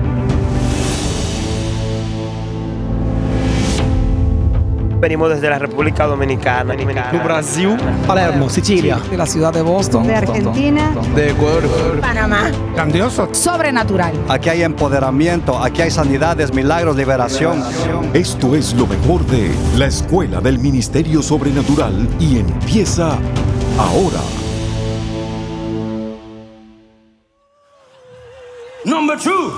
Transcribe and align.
Venimos 5.01 5.29
desde 5.29 5.49
la 5.49 5.57
República 5.57 6.05
Dominicana. 6.05 6.75
De 6.75 7.17
Brasil, 7.17 7.75
Palermo, 8.05 8.47
Sicilia, 8.51 8.99
de 9.09 9.17
la 9.17 9.25
ciudad 9.25 9.51
de 9.51 9.63
Boston, 9.63 10.05
de 10.05 10.13
Argentina, 10.13 10.91
de 11.15 11.31
Ecuador, 11.31 11.63
Panamá. 11.99 12.51
Grandioso. 12.75 13.27
Sobrenatural. 13.33 14.13
Aquí 14.29 14.49
hay 14.49 14.61
empoderamiento, 14.61 15.57
aquí 15.57 15.81
hay 15.81 15.89
sanidades, 15.89 16.53
milagros, 16.53 16.95
liberación. 16.95 17.63
Esto 18.13 18.55
es 18.55 18.75
lo 18.75 18.85
mejor 18.85 19.25
de 19.25 19.49
la 19.75 19.87
Escuela 19.87 20.39
del 20.39 20.59
Ministerio 20.59 21.23
Sobrenatural 21.23 22.07
y 22.19 22.37
empieza 22.37 23.17
ahora. 23.79 24.19
Number 28.85 29.17
two, 29.19 29.51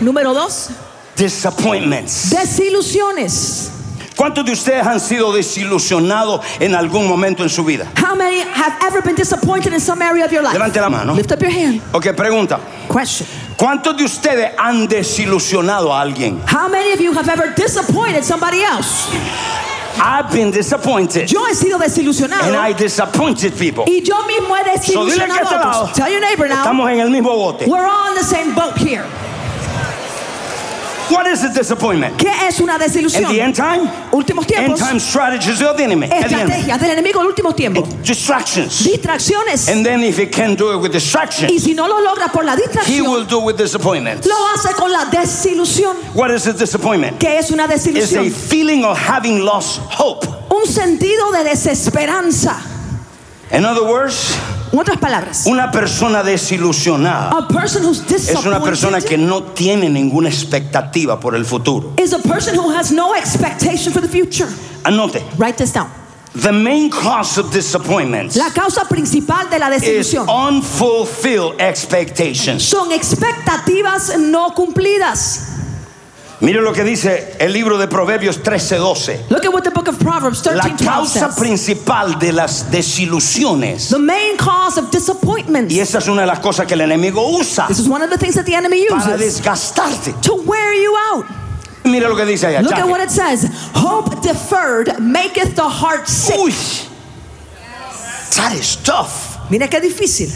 Número 0.00 0.34
dos, 0.34 0.70
disappointments. 1.16 2.30
desilusiones. 2.30 3.70
¿Cuántos 4.20 4.44
de 4.44 4.52
ustedes 4.52 4.86
han 4.86 5.00
sido 5.00 5.32
desilusionados 5.32 6.44
en 6.58 6.74
algún 6.74 7.08
momento 7.08 7.42
en 7.42 7.48
su 7.48 7.64
vida? 7.64 7.86
How 7.96 8.14
many 8.14 8.40
have 8.40 8.76
ever 8.86 9.00
been 9.02 9.16
disappointed 9.16 9.72
in 9.72 9.80
some 9.80 10.02
area 10.02 10.26
of 10.26 10.30
your 10.30 10.42
life? 10.42 10.52
Levante 10.52 10.78
la 10.78 10.90
mano. 10.90 11.14
Lift 11.14 11.32
up 11.32 11.40
your 11.40 11.50
hand. 11.50 11.80
Ok, 11.94 12.12
pregunta. 12.14 12.60
Question. 12.86 13.26
¿Cuántos 13.56 13.96
de 13.96 14.04
ustedes 14.04 14.50
han 14.58 14.86
desilusionado 14.86 15.90
a 15.90 16.02
alguien? 16.02 16.38
How 16.46 16.68
many 16.68 16.92
of 16.92 17.00
you 17.00 17.14
have 17.14 17.30
ever 17.30 17.54
disappointed 17.54 18.22
somebody 18.22 18.60
else? 18.60 19.08
I've 19.96 20.30
been 20.30 20.50
disappointed. 20.50 21.26
Yo 21.26 21.46
he 21.46 21.54
sido 21.54 21.78
desilusionado. 21.78 22.42
And 22.42 22.56
I 22.56 22.74
disappointed 22.74 23.56
people. 23.56 23.84
y 23.86 24.02
yo 24.02 24.16
mismo 24.26 24.54
he 24.54 24.82
So 24.82 25.06
dile 25.06 25.16
que 25.16 25.32
desilusionado 25.32 25.50
lado. 25.50 25.92
Tell 25.94 26.10
your 26.10 26.20
neighbor 26.20 26.46
now. 26.46 26.62
estamos 26.62 26.90
en 26.90 27.00
el 27.00 27.08
mismo 27.08 27.34
bote. 27.34 27.66
We're 27.66 27.88
on 27.88 28.14
the 28.14 28.24
same 28.24 28.54
boat 28.54 28.76
here. 28.76 29.06
What 31.10 31.26
is 31.26 31.42
a 31.44 31.52
disappointment? 31.52 32.16
¿Qué 32.18 32.30
es 32.46 32.60
una 32.60 32.78
desilusión? 32.78 33.28
the 33.28 33.40
end 33.40 33.54
time? 33.54 33.88
Últimos 34.12 34.46
tiempos. 34.46 34.80
End 34.80 34.88
time 34.88 35.00
strategies 35.00 35.60
of 35.60 35.76
the 35.76 35.82
enemy. 35.82 36.06
of 36.06 36.10
the 36.10 36.16
enemy. 36.16 36.52
Estrategias 36.52 36.80
del 36.80 36.90
enemigo 36.90 37.20
en 37.20 37.26
últimos 37.26 37.56
tiempos. 37.56 37.88
Distractions. 38.02 38.84
Distracciones. 38.84 39.68
And 39.68 39.84
then 39.84 40.02
if 40.04 40.16
he 40.16 40.26
can 40.26 40.54
do 40.54 40.72
it 40.72 40.80
with 40.80 40.92
distraction, 40.92 41.50
y 41.50 41.58
si 41.58 41.74
no 41.74 41.86
lo 41.88 42.00
logra 42.00 42.32
por 42.32 42.44
la 42.44 42.56
he 42.86 43.00
will 43.02 43.24
do 43.24 43.40
with 43.40 43.56
disappointment. 43.56 44.24
lo 44.26 44.36
hace 44.54 44.72
con 44.74 44.92
la 44.92 45.06
desilusión. 45.06 45.96
What 46.14 46.30
is 46.30 46.46
a 46.46 46.52
disappointment? 46.52 47.18
¿Qué 47.18 47.38
es 47.38 47.50
una 47.50 47.66
desilusión? 47.66 48.24
It's 48.24 48.36
a 48.36 48.48
feeling 48.48 48.84
of 48.84 48.98
having 48.98 49.44
lost 49.44 49.80
hope. 49.80 50.26
Un 50.50 50.66
sentido 50.66 51.32
de 51.32 51.44
desesperanza. 51.44 52.56
In 53.52 53.64
other 53.64 53.84
words, 53.84 54.36
otras 54.78 54.98
palabras, 54.98 55.46
una 55.46 55.70
persona 55.70 56.22
desilusionada 56.22 57.30
a 57.30 57.48
person 57.48 57.84
who's 57.84 58.02
es 58.10 58.44
una 58.44 58.60
persona 58.62 59.00
que 59.00 59.16
no 59.18 59.42
tiene 59.42 59.88
ninguna 59.88 60.28
expectativa 60.28 61.18
por 61.18 61.34
el 61.34 61.44
futuro. 61.44 61.94
is 61.98 62.12
a 62.12 62.18
person 62.18 62.56
who 62.56 62.70
has 62.70 62.90
no 62.92 63.14
expectation 63.14 63.92
for 63.92 64.00
the 64.00 64.08
future. 64.08 64.48
Anote, 64.84 65.22
Write 65.38 65.56
this 65.58 65.72
down. 65.72 65.88
the 66.34 66.52
main 66.52 66.88
cause 66.90 67.38
of 67.38 67.50
disappointments 67.52 68.36
La 68.36 68.50
causa 68.50 68.84
principal 68.88 69.48
de 69.50 69.58
la 69.58 69.68
is 69.74 69.82
desilusión 69.82 70.28
unfulfilled 70.28 71.60
expectations. 71.60 72.62
son 72.62 72.92
expectativas 72.92 74.16
no 74.18 74.54
cumplidas. 74.54 75.56
Mire 76.40 76.62
lo 76.62 76.72
que 76.72 76.84
dice 76.84 77.36
el 77.38 77.52
libro 77.52 77.76
de 77.76 77.86
Proverbios 77.86 78.42
13:12. 78.42 79.26
Look 79.28 79.44
at 79.44 79.52
what 79.52 79.62
the 79.62 79.70
book 79.70 79.88
of 79.88 79.98
Proverbs 79.98 80.42
La 80.46 80.62
13 80.62 80.76
12 80.78 80.84
causa 80.86 81.18
says. 81.26 81.34
principal 81.38 82.18
de 82.18 82.32
las 82.32 82.70
desilusiones, 82.70 83.88
The 83.90 83.98
main 83.98 84.38
cause 84.38 84.78
of 84.80 84.90
disappointments. 84.90 85.72
y 85.74 85.80
esa 85.80 85.98
es 85.98 86.08
una 86.08 86.22
de 86.22 86.26
las 86.26 86.38
cosas 86.40 86.66
que 86.66 86.72
el 86.74 86.80
enemigo 86.80 87.28
usa 87.28 87.66
This 87.66 87.78
is 87.80 87.88
one 87.88 88.02
of 88.02 88.08
the 88.10 88.16
things 88.16 88.34
that 88.36 88.44
the 88.46 88.54
enemy 88.54 88.86
para 88.88 89.16
uses 89.16 89.20
desgastarte. 89.42 90.14
to 90.22 90.34
wear 90.46 90.72
you 90.74 90.94
out. 91.12 91.26
Mira 91.84 92.08
lo 92.08 92.16
que 92.16 92.24
dice 92.24 92.46
allá. 92.46 92.62
Look 92.62 92.72
at 92.72 92.88
what 92.88 93.00
it 93.02 93.10
says. 93.10 93.46
Hope 93.74 94.20
deferred 94.22 94.98
maketh 94.98 95.54
the 95.54 95.68
heart 95.68 96.08
sick. 96.08 96.36
Uy, 96.38 96.54
that 98.36 98.54
is 98.54 98.76
tough. 98.82 99.36
Mira 99.50 99.68
qué 99.68 99.80
difícil. 99.80 100.30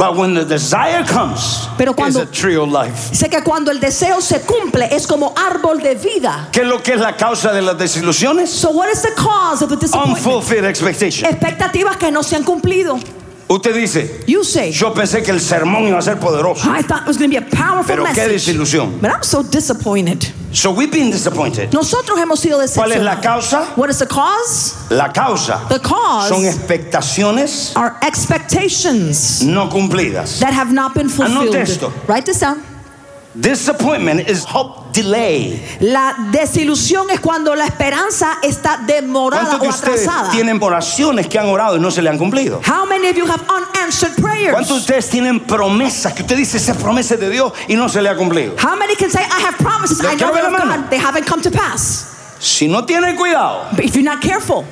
But 0.00 0.16
when 0.16 0.32
the 0.34 0.46
desire 0.46 1.04
comes, 1.04 1.68
Pero 1.76 1.90
it's 1.90 2.00
cuando- 2.00 2.22
a 2.22 2.26
tree 2.26 2.56
of 2.56 2.70
life. 2.72 3.12
Sé 3.14 3.28
que 3.28 3.42
cuando 3.42 3.70
el 3.70 3.80
deseo 3.80 4.22
se 4.22 4.40
cumple 4.40 4.88
es 4.90 5.06
como 5.06 5.34
árbol 5.36 5.82
de 5.82 5.94
vida. 5.96 6.48
¿Qué 6.52 6.62
es 6.62 6.66
lo 6.66 6.82
que 6.82 6.94
es 6.94 7.00
la 7.00 7.18
causa 7.18 7.52
de 7.52 7.60
las 7.60 7.76
desilusiones? 7.76 8.48
So 8.50 8.70
what 8.70 8.88
is 8.90 9.02
the 9.02 9.12
cause 9.14 9.62
of 9.62 9.68
the 9.68 9.76
disappointment? 9.76 10.16
Unfulfilled 10.24 10.64
expectations. 10.64 11.30
Expectativas 11.30 11.98
que 11.98 12.10
no 12.10 12.22
se 12.22 12.36
han 12.36 12.44
cumplido. 12.44 12.98
Usted 13.52 13.74
dice, 13.74 14.22
You 14.28 14.44
say, 14.44 14.70
yo 14.70 14.94
pensé 14.94 15.24
que 15.24 15.32
el 15.32 15.40
sermón 15.40 15.88
iba 15.88 15.98
a 15.98 16.02
ser 16.02 16.20
poderoso, 16.20 16.70
I 16.70 16.82
thought 16.82 17.02
it 17.02 17.08
was 17.08 17.18
going 17.18 17.32
to 17.32 17.40
be 17.40 17.44
a 17.44 17.50
powerful 17.50 17.96
pero 17.96 18.04
qué 18.14 18.28
desilusión. 18.28 19.00
But 19.00 19.10
I'm 19.10 19.24
so 19.24 19.42
disappointed. 19.42 20.24
So 20.52 20.70
we've 20.70 20.90
been 20.92 21.10
disappointed. 21.10 21.72
Nosotros 21.72 22.16
hemos 22.20 22.38
sido 22.38 22.58
¿Cuál 22.74 22.92
es 22.92 23.02
la 23.02 23.16
decepcionados. 23.16 23.20
causa? 23.50 23.64
What 23.76 23.90
is 23.90 23.98
the 23.98 24.06
cause? 24.06 24.74
La 24.90 25.12
causa 25.12 25.66
The 25.68 25.80
cause 25.80 26.28
son 26.28 26.44
expectaciones 26.44 27.72
are 27.76 27.96
expectations 28.02 29.42
no 29.42 29.68
cumplidas. 29.68 30.38
that 30.40 30.52
have 30.52 30.72
not 30.72 30.94
been 30.94 31.08
fulfilled. 31.08 31.48
Anote 31.54 31.60
esto. 31.60 31.92
Write 32.06 32.26
this 32.26 32.38
down. 32.40 32.62
Disappointment 33.32 34.28
is 34.28 34.44
hope 34.44 34.92
delay. 34.92 35.62
La 35.80 36.14
desilusión 36.32 37.10
es 37.10 37.20
cuando 37.20 37.54
la 37.54 37.64
esperanza 37.64 38.38
está 38.42 38.78
demorada 38.84 39.56
¿Cuántos 39.58 39.80
de 39.80 39.88
o 39.90 39.92
atrasada. 39.94 40.30
tienen 40.32 40.60
oraciones 40.60 41.28
que 41.28 41.38
han 41.38 41.46
orado 41.46 41.76
y 41.76 41.80
no 41.80 41.92
se 41.92 42.02
le 42.02 42.10
han 42.10 42.18
cumplido? 42.18 42.60
How 42.66 42.86
many 42.86 43.08
of 43.08 43.16
you 43.16 43.24
have 43.26 43.40
unanswered 43.48 44.16
prayers? 44.20 44.52
¿Cuántos 44.52 44.68
de 44.74 44.80
ustedes 44.80 45.08
tienen 45.10 45.38
promesas 45.38 46.12
que 46.12 46.22
usted 46.22 46.36
dice 46.36 46.56
esa 46.56 46.74
promesa 46.74 47.16
de 47.16 47.30
Dios 47.30 47.52
y 47.68 47.76
no 47.76 47.88
se 47.88 48.02
le 48.02 48.08
ha 48.08 48.16
cumplido? 48.16 48.56
How 48.60 48.76
many 48.76 48.96
can 48.96 49.10
say, 49.10 49.22
I 49.22 49.40
have 49.46 49.56
promises, 49.58 50.00
I 50.00 50.16
know 50.16 50.30
of. 50.34 50.52
God, 50.52 50.90
they 50.90 50.98
haven't 50.98 51.24
come 51.26 51.40
to 51.42 51.52
pass. 51.52 52.36
Si 52.40 52.66
no 52.66 52.84
tiene 52.84 53.14
cuidado, 53.16 53.68
But 53.76 53.84
if 53.84 53.94
you're 53.94 54.02
not 54.02 54.20
careful, 54.20 54.64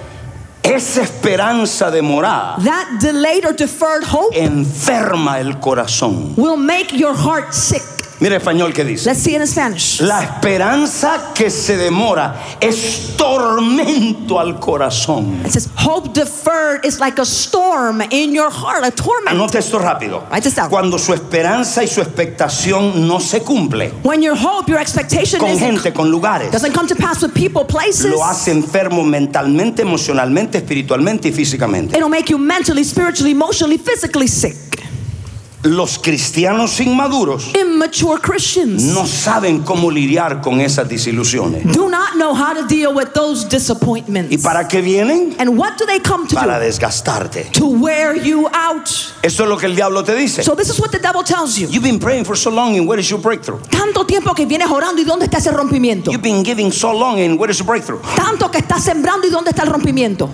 esa 0.65 1.03
esperanza 1.03 1.93
demorada 1.93 2.57
that 2.65 2.99
delayed 3.01 3.45
or 3.47 3.53
deferred 3.53 4.03
hope 4.03 4.35
enferma 4.35 5.39
el 5.39 5.61
corazón. 5.61 6.35
will 6.37 6.57
make 6.57 6.93
your 6.93 7.15
heart 7.15 7.55
sick. 7.55 7.83
Mira 8.21 8.37
español 8.37 8.73
que 8.73 8.85
dice. 8.85 9.09
Let's 9.09 9.23
see 9.23 9.35
it 9.35 9.41
in 9.41 9.47
Spanish. 9.47 10.01
La 10.01 10.23
esperanza 10.25 11.33
que 11.35 11.51
se 11.51 11.77
demora 11.77 12.35
es 12.61 13.15
tormento 13.17 14.41
al 14.41 14.59
corazón. 14.59 15.41
It 15.45 15.53
says, 15.53 15.69
hope 15.77 16.13
deferred 16.13 16.85
is 16.85 16.99
like 16.99 17.21
a 17.21 17.25
storm 17.25 18.03
in 18.11 18.33
your 18.33 18.51
heart, 18.51 18.85
a 18.85 18.91
torment. 18.91 19.37
Anote 19.37 19.59
esto 19.59 19.79
rápido. 19.79 20.25
Write 20.31 20.43
this 20.43 20.57
down. 20.57 20.69
Cuando 20.69 20.99
su 20.99 21.15
esperanza 21.15 21.85
y 21.85 21.87
su 21.87 22.01
expectación 22.01 23.07
no 23.07 23.21
se 23.21 23.43
cumple 23.43 23.93
When 24.03 24.21
your 24.21 24.37
hope, 24.37 24.69
your 24.69 24.81
expectation 24.81 25.41
con 25.41 25.57
gente, 25.59 25.93
con 25.93 26.11
lugares, 26.11 26.51
doesn't 26.51 26.75
come 26.75 26.89
to 26.89 26.97
pass 26.97 27.23
with 27.23 27.33
people, 27.33 27.65
places, 27.65 28.11
lo 28.11 28.25
hace 28.25 28.51
enfermo 28.51 29.05
mentalmente, 29.05 29.83
emocionalmente, 29.83 30.59
espiritualmente 30.59 31.29
y 31.29 31.33
físicamente. 31.33 31.97
it'll 31.97 32.09
make 32.09 32.29
you 32.31 32.39
mentally, 32.39 32.83
spiritually, 32.83 33.31
emotionally, 33.31 33.79
physically 33.79 34.27
sick. 34.27 34.68
Los 35.69 35.99
cristianos 35.99 36.81
inmaduros 36.81 37.51
Immature 37.55 38.21
Christians 38.23 38.83
no 38.85 39.07
saben 39.07 39.63
cómo 39.63 39.91
lidiar 39.91 40.41
con 40.41 40.61
esas 40.63 40.89
desilusiones. 40.89 41.65
do 41.75 41.89
not 41.91 42.15
know 42.15 42.35
how 42.35 42.55
to 42.55 42.67
deal 42.67 42.95
with 42.95 43.09
those 43.13 43.45
disappointments. 43.47 44.33
¿Y 44.33 44.39
para 44.39 44.67
qué 44.67 44.81
vienen? 44.81 45.35
and 45.39 45.59
what 45.59 45.77
do 45.79 45.85
they 45.85 46.01
come 46.01 46.27
to 46.27 46.35
Para 46.35 46.59
do? 46.59 46.65
desgastarte. 46.65 47.53
To 47.53 47.67
wear 47.67 48.17
you 48.17 48.49
out. 48.53 48.89
Eso 49.23 49.43
es 49.43 49.49
lo 49.49 49.59
que 49.59 49.67
el 49.67 49.77
diablo 49.77 50.03
te 50.03 50.15
dice. 50.15 50.43
So 50.43 50.55
this 50.57 50.71
is 50.71 50.81
what 50.81 50.91
the 50.91 50.99
devil 50.99 51.23
tells 51.23 51.59
you. 51.59 51.69
You've 51.69 51.83
been 51.85 51.99
praying 52.01 52.25
for 52.25 52.35
so 52.37 52.51
long 52.51 52.77
and 52.79 52.89
where 52.89 52.99
is 52.99 53.11
your 53.11 53.21
breakthrough? 53.21 53.61
Tanto 53.69 54.07
tiempo 54.07 54.33
que 54.35 54.47
vienes 54.47 54.71
orando 54.71 55.03
y 55.03 55.05
dónde 55.05 55.27
está 55.27 55.37
ese 55.37 55.51
rompimiento. 55.53 56.11
You've 56.11 56.23
been 56.23 56.43
giving 56.43 56.73
so 56.73 56.93
long 56.93 57.21
and 57.21 57.39
where 57.39 57.51
is 57.51 57.59
your 57.59 57.67
breakthrough? 57.67 58.01
Tanto 58.17 58.51
que 58.51 58.59
estás 58.59 58.83
sembrando 58.85 59.27
y 59.27 59.31
dónde 59.31 59.51
está 59.51 59.65
el 59.65 59.69
rompimiento. 59.71 60.31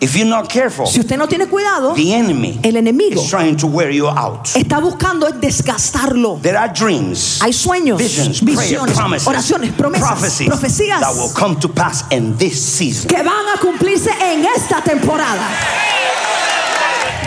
If 0.00 0.14
you're 0.14 0.28
not 0.28 0.48
careful, 0.48 0.86
Si 0.86 1.00
usted 1.00 1.16
no 1.18 1.26
tiene 1.26 1.46
cuidado, 1.48 1.92
the 1.94 2.14
enemy 2.14 2.60
el 2.62 2.76
enemigo 2.76 3.20
is 3.20 3.28
trying 3.28 3.56
to 3.56 3.66
wear 3.66 3.90
you 3.90 4.06
out. 4.08 4.46
está 4.54 4.78
buscando 4.80 5.26
es 5.26 5.40
desgastarlo. 5.40 6.38
There 6.40 6.56
are 6.56 6.72
dreams, 6.72 7.40
Hay 7.42 7.52
sueños, 7.52 7.98
visions, 7.98 8.40
prayer, 8.40 8.56
visiones, 8.58 8.94
promises, 8.96 9.26
oraciones, 9.26 9.72
promesas, 9.72 10.06
prophecies 10.08 10.48
profecías 10.48 11.00
that 11.00 11.14
will 11.16 11.32
come 11.34 11.58
to 11.58 11.68
pass 11.68 12.04
in 12.12 12.36
this 12.38 12.62
season. 12.62 13.08
que 13.08 13.22
van 13.22 13.48
a 13.54 13.58
cumplirse 13.60 14.10
en 14.20 14.44
esta 14.44 14.80
temporada. 14.82 15.48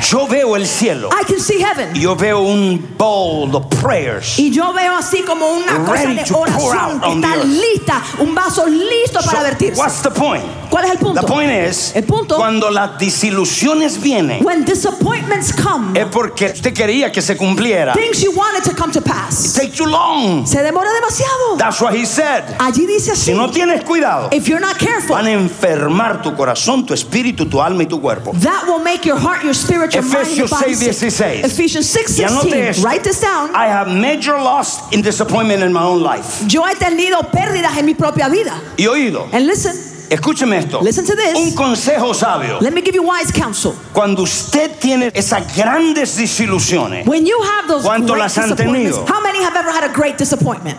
Yo 0.10 0.28
veo 0.28 0.56
el 0.56 0.66
cielo. 0.68 1.10
I 1.12 1.24
can 1.24 1.40
see 1.40 1.60
heaven. 1.62 1.94
Yo 1.94 2.16
veo 2.16 2.42
un 2.42 2.96
bowl 2.98 3.56
of 3.56 3.66
prayers. 3.82 4.38
Y 4.40 4.50
yo 4.52 4.74
veo 4.74 4.96
así 4.96 5.22
como 5.24 5.48
una 5.52 5.86
cosa 5.86 6.08
de 6.08 6.24
oración 6.34 7.00
que 7.00 7.14
está 7.14 7.36
lista, 7.46 8.04
un 8.20 8.34
vaso 8.36 8.66
listo 8.68 9.20
para 9.24 9.38
So, 9.40 9.44
vertirse. 9.44 9.80
what's 9.80 10.02
the 10.02 10.10
point? 10.12 10.44
¿Cuál 10.70 10.86
es 10.86 10.92
el 10.92 10.98
punto? 10.98 11.22
The 11.22 11.28
point 11.28 11.52
is, 11.52 11.92
El 11.96 12.04
punto- 12.06 12.38
cuando 12.38 12.70
las 12.72 12.98
desilusiones 12.98 14.02
vienen, 14.02 14.44
When 14.44 14.66
disappointments 14.66 15.54
come, 15.54 16.00
es 16.00 16.08
porque 16.08 16.46
usted 16.48 16.74
quería 16.74 17.12
que 17.12 17.22
se 17.22 17.36
cumpliera. 17.38 17.94
things 17.94 18.22
you 18.22 18.32
wanted 18.32 18.64
to 18.64 18.76
come 18.76 18.92
to 18.92 19.02
pass, 19.02 19.54
Take 19.54 19.72
too 19.76 19.86
long. 19.86 20.46
se 20.48 20.62
demora 20.64 20.90
demasiado. 20.94 21.58
That's 21.58 21.80
what 21.82 21.94
he 21.94 22.06
said. 22.06 22.44
Allí 22.60 22.86
dice 22.86 23.12
así, 23.12 23.32
Si 23.32 23.34
no 23.34 23.50
tienes 23.52 23.84
cuidado, 23.84 24.30
if 24.32 24.48
you're 24.48 24.62
not 24.66 24.78
careful, 24.78 25.16
van 25.16 25.28
a 25.28 25.32
enfermar 25.32 26.22
tu 26.22 26.34
corazón, 26.36 26.86
tu 26.86 26.94
espíritu, 26.94 27.46
tu 27.48 27.62
alma 27.62 27.84
y 27.84 27.86
tu 27.88 28.00
cuerpo. 28.02 28.32
that 28.42 28.64
will 28.68 28.80
make 28.84 29.06
your 29.06 29.18
heart, 29.20 29.44
your 29.44 29.54
spirit, 29.54 29.91
your 29.94 30.04
Efesios 30.04 30.50
body 30.50 30.74
6, 30.74 30.98
sick. 30.98 31.12
16. 31.12 31.46
Ephesians 31.46 31.90
6, 31.90 32.20
Y 32.20 32.28
16. 32.28 32.84
Write 32.84 33.04
this 33.04 33.20
down. 33.22 33.54
I 33.56 33.68
have 33.68 33.88
major 33.88 34.34
loss 34.34 34.92
in 34.92 35.02
disappointment 35.02 35.64
in 35.64 35.72
my 35.74 35.84
own 35.84 36.02
life. 36.02 36.44
Yo 36.48 36.64
he 36.66 36.76
tenido 36.76 37.22
pérdidas 37.32 37.78
en 37.78 37.86
mi 37.86 37.94
propia 37.94 38.30
vida. 38.30 38.60
Y 38.78 38.86
oído, 38.88 39.28
And 39.34 39.46
listen, 39.46 39.74
escúcheme 40.10 40.58
esto. 40.58 40.82
Listen 40.82 41.06
to 41.06 41.16
this. 41.16 41.36
Un 41.38 41.52
consejo 41.56 42.14
sabio. 42.14 42.60
let 42.62 42.74
me 42.74 42.82
give 42.82 42.96
you 42.96 43.04
wise 43.04 43.32
counsel. 43.32 43.74
Cuando 43.94 44.24
usted 44.24 44.72
tiene 44.80 45.12
esas 45.14 45.56
grandes 45.56 46.16
desilusiones, 46.18 47.06
When 47.08 47.26
you 47.26 47.40
have 47.42 47.68
those 47.68 47.84
¿Cuánto 47.86 48.08
great 48.14 48.20
las 48.20 48.38
han 48.38 48.50
disappointments, 48.50 48.98
tenido? 48.98 49.08
how 49.08 49.22
many 49.22 49.42
have 49.44 49.56
ever 49.56 49.72
had 49.72 49.84
a 49.84 49.94
great 49.94 50.18
disappointment? 50.18 50.78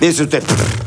Dice 0.00 0.22
usted, 0.22 0.42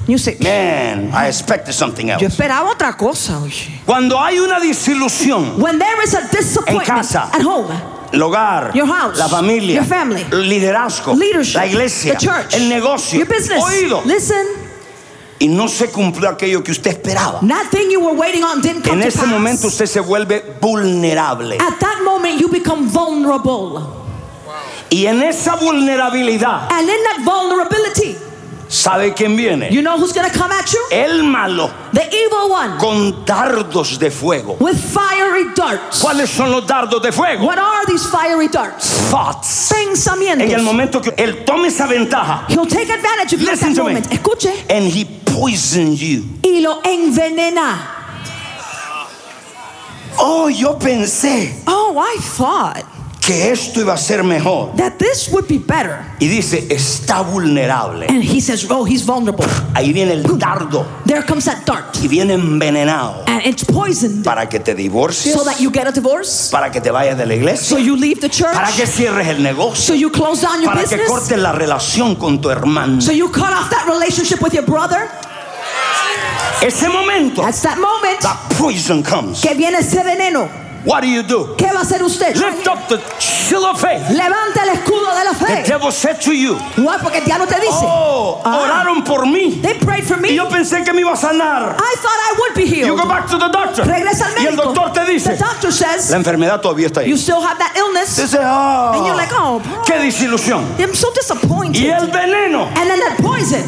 You 0.07 0.18
say, 0.18 0.38
man, 0.42 1.12
I 1.13 1.27
expected 1.27 1.74
something 1.74 2.07
yo 2.07 2.13
else. 2.15 2.25
esperaba 2.25 2.69
otra 2.71 2.98
cosa. 2.98 3.39
oye." 3.39 3.81
Cuando 3.86 4.19
hay 4.19 4.39
una 4.39 4.60
desilusión, 4.60 5.57
When 5.62 5.80
there 5.80 6.01
is 6.04 6.13
a 6.13 6.27
disappointment 6.30 6.88
casa. 6.88 7.30
at 7.31 7.42
home, 7.42 7.69
el 8.12 8.21
hogar, 8.21 8.74
Your 8.74 8.88
house, 8.88 9.18
la 9.18 9.27
familia, 9.30 9.75
your 9.75 9.86
family, 9.86 10.25
el 10.31 10.50
liderazgo, 10.50 11.15
leadership, 11.15 11.56
la 11.56 11.65
iglesia, 11.68 12.13
the 12.13 12.19
church, 12.25 12.54
el 12.56 12.68
negocio, 12.69 13.19
your 13.19 13.27
business, 13.27 13.63
oído, 13.63 14.01
listen, 14.06 14.45
y 15.39 15.48
no 15.48 15.68
se 15.68 15.88
cumplió 15.89 16.30
aquello 16.30 16.63
que 16.63 16.71
usted 16.71 16.92
esperaba. 16.92 17.39
that 17.48 17.69
thing 17.71 17.89
you 17.92 18.00
were 18.01 18.15
waiting 18.15 18.44
on 18.44 18.62
didn't 18.62 18.81
come 18.83 18.95
En 18.95 19.01
to 19.01 19.07
ese 19.07 19.19
pass. 19.19 19.27
momento 19.27 19.68
usted 19.68 19.86
se 19.88 20.00
vuelve 20.01 20.44
vulnerable. 20.62 21.56
At 21.60 21.80
that 21.80 22.01
moment, 22.04 22.39
you 22.42 22.50
become 22.50 22.88
vulnerable. 22.89 24.01
Y 24.89 25.06
en 25.07 25.24
esa 25.24 25.56
vulnerabilidad, 25.56 26.68
And 26.71 26.88
in 26.89 27.04
that 27.04 27.24
vulnerability, 27.24 28.15
¿sabe 28.74 29.14
quién 29.14 29.36
viene? 29.36 29.70
you 29.72 29.81
know 29.81 29.98
who's 29.98 30.12
to 30.12 30.22
come 30.38 30.52
at 30.52 30.72
you? 30.72 30.80
El 30.92 31.24
malo 31.24 31.70
The 31.94 32.08
evil 32.08 32.50
one 32.50 32.78
con 32.80 33.24
dardos 33.25 34.00
de 34.00 34.10
fuego. 34.10 34.58
with 34.60 34.78
fiery 34.78 35.54
darts. 35.56 36.02
¿Cuáles 36.02 36.30
son 36.30 36.52
los 36.52 36.66
dardos 36.66 37.02
de 37.02 37.12
fuego? 37.12 37.46
What 37.46 37.60
are 37.60 37.86
these 37.86 38.06
fiery 38.10 38.48
darts? 38.48 38.90
Thoughts. 39.12 39.72
Pensamientos. 39.72 40.48
En 40.48 40.52
el 40.56 40.64
momento 40.64 41.02
que 41.02 41.14
él 41.18 41.46
tome 41.46 41.68
esa 41.68 41.86
ventaja 41.88 42.46
He'll 42.50 42.66
take 42.66 42.90
advantage 42.90 43.34
of 43.34 43.42
you 43.42 43.46
Listen 43.48 43.74
that 43.74 43.81
to 43.81 43.84
me. 43.88 43.94
moment. 43.94 44.10
Escuche. 44.12 44.52
and 44.70 44.86
he 44.88 45.06
poisons 45.06 46.02
you. 46.02 46.24
Y 46.44 46.62
lo 46.62 46.81
envenena. 46.84 47.90
Oh, 50.20 50.48
yo 50.50 50.78
pensé 50.78 51.54
Oh, 51.68 51.98
I 51.98 52.18
thought 52.22 52.86
que 53.25 53.52
esto 53.52 53.80
iba 53.80 53.94
a 53.94 53.98
ser 53.98 54.22
mejor. 54.24 54.75
that 54.75 54.98
this 54.98 55.30
would 55.31 55.48
be 55.48 55.58
better. 55.58 56.04
Y 56.20 56.28
dice, 56.28 56.68
está 56.70 57.22
vulnerable. 57.22 58.06
And 58.08 58.22
he 58.24 58.42
says, 58.42 58.66
oh, 58.70 58.84
he's 58.86 59.06
vulnerable. 59.06 59.46
Ahí 59.74 59.94
viene 59.94 60.12
el 60.14 60.24
dardo 60.38 60.86
There 61.06 61.24
comes 61.24 61.46
that 61.46 61.66
dart. 61.66 61.96
y 62.02 62.08
viene 62.10 62.34
envenenado 62.34 63.24
And 63.28 63.46
it's 63.46 63.64
poisoned. 63.64 64.24
para 64.25 64.48
que 64.50 64.60
te 64.60 64.75
divorcies, 64.75 65.34
So 65.34 65.44
that 65.46 65.60
you 65.62 65.72
get 65.72 65.88
a 65.88 65.92
divorce. 65.92 66.50
para 66.52 66.70
que 66.72 66.81
te 66.81 66.92
vayas 66.92 67.18
de 67.18 67.25
la 67.25 67.34
So 67.34 67.38
iglesia, 67.38 67.80
you 67.80 67.96
leave 67.96 68.20
the 68.20 68.30
church. 68.30 68.54
para 68.54 68.72
que 68.72 68.86
cierres 68.86 69.28
el 69.28 69.38
So 69.38 69.42
negocio, 69.44 69.96
you 69.96 70.10
close 70.12 70.42
down 70.42 70.62
your 70.62 70.72
para 70.72 70.81
que 70.84 70.98
business. 70.98 71.10
cortes 71.10 71.38
la 71.40 71.54
relación 71.54 72.16
con 72.16 72.42
tu 72.42 72.50
hermano. 72.50 73.00
So 73.02 73.12
you 73.14 73.30
cut 73.30 73.54
off 73.54 73.70
that 73.70 73.88
relationship 73.88 74.42
with 74.42 74.54
your 74.54 74.66
brother. 74.66 75.10
Ese 76.62 76.88
momento, 76.88 77.42
That's 77.42 77.62
that 77.64 77.78
moment 77.78 78.22
that 78.22 78.38
poison 78.58 79.04
comes. 79.04 79.42
que 79.42 79.54
viene 79.54 79.80
ese 79.80 80.02
veneno. 80.04 80.62
What 80.85 81.01
do 81.01 81.07
you 81.07 81.24
do? 81.24 81.56
¿Qué 81.57 81.71
va 81.71 81.80
a 81.80 81.83
hacer 81.83 82.03
usted? 82.03 82.35
Lift 82.35 82.68
up 82.68 82.89
the 82.89 83.00
shield 83.18 83.63
of 83.63 83.80
faith. 83.80 84.01
Levanta 84.09 84.63
el 84.63 84.69
escudo 84.75 85.15
de 85.15 85.24
la 85.24 85.33
fe. 85.33 85.62
The 85.63 85.68
devil 85.69 85.91
said 85.94 86.19
to 86.21 86.33
you, 86.33 86.56
Why? 86.75 86.97
Porque 87.01 87.19
el 87.19 87.24
diablo 87.25 87.45
te 87.47 87.56
dice. 87.62 87.83
Oh, 87.83 88.41
Ah. 88.44 88.59
oraron 88.59 89.03
por 89.06 89.25
mí. 89.25 89.62
They 89.62 89.75
prayed 89.75 90.03
for 90.06 90.18
Y 90.18 90.21
me. 90.21 90.35
yo 90.35 90.50
pensé 90.50 90.83
que 90.83 90.91
me 90.91 91.00
iba 91.01 91.13
a 91.13 91.15
sanar. 91.15 91.77
I 91.80 91.95
thought 92.01 92.19
I 92.19 92.35
would 92.39 92.56
be 92.56 92.65
healed. 92.65 92.88
You 92.88 92.97
go 92.97 93.07
back 93.07 93.27
to 93.30 93.38
the 93.38 93.47
doctor. 93.47 93.83
Regresa 93.85 94.25
al 94.27 94.33
Y 94.44 94.45
el 94.47 94.56
médico. 94.57 94.74
doctor 94.74 94.91
te 94.91 95.06
dice, 95.12 95.38
The 95.38 95.44
doctor 95.44 95.71
says 95.71 96.09
la 96.12 96.18
enfermedad 96.18 96.59
todavía 96.62 96.88
está 96.88 97.00
ahí. 97.00 97.07
you 97.09 97.18
still 97.18 97.39
have 97.41 97.57
that 97.59 97.74
illness. 97.77 98.18
Dice, 98.18 98.38
ah, 98.41 98.91
And 98.94 99.06
you're 99.06 99.15
like, 99.15 99.31
oh, 99.31 99.59
bro. 99.59 99.83
qué 99.86 99.97
desilusión. 100.00 100.65
I'm 100.79 100.94
so 100.94 101.12
disappointed. 101.13 101.81
Y 101.81 101.89
el 101.89 102.07
veneno. 102.07 102.67
And 102.75 102.89
then 102.89 103.00
that 103.00 103.17
poison. 103.22 103.63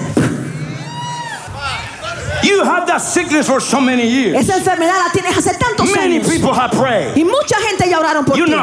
You 2.43 2.63
have 2.63 2.85
that 2.87 2.99
sickness 3.01 3.47
for 3.47 3.59
so 3.59 3.81
many 3.81 4.07
years. 4.07 4.35
Esa 4.37 4.57
enfermedad 4.59 4.97
la 5.03 5.09
tienes 5.11 5.35
hace 5.35 5.53
tantos 5.57 5.91
Many 5.95 6.19
años. 6.19 6.29
people 6.29 6.53
have 6.53 6.69
prayed. 6.71 7.04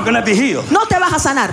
Not 0.03 0.11
going 0.11 0.21
to 0.21 0.25
be 0.25 0.35
healed. 0.35 0.71
No 0.71 0.85
te 0.85 0.99
vas 0.99 1.13
a 1.13 1.29
sanar. 1.29 1.51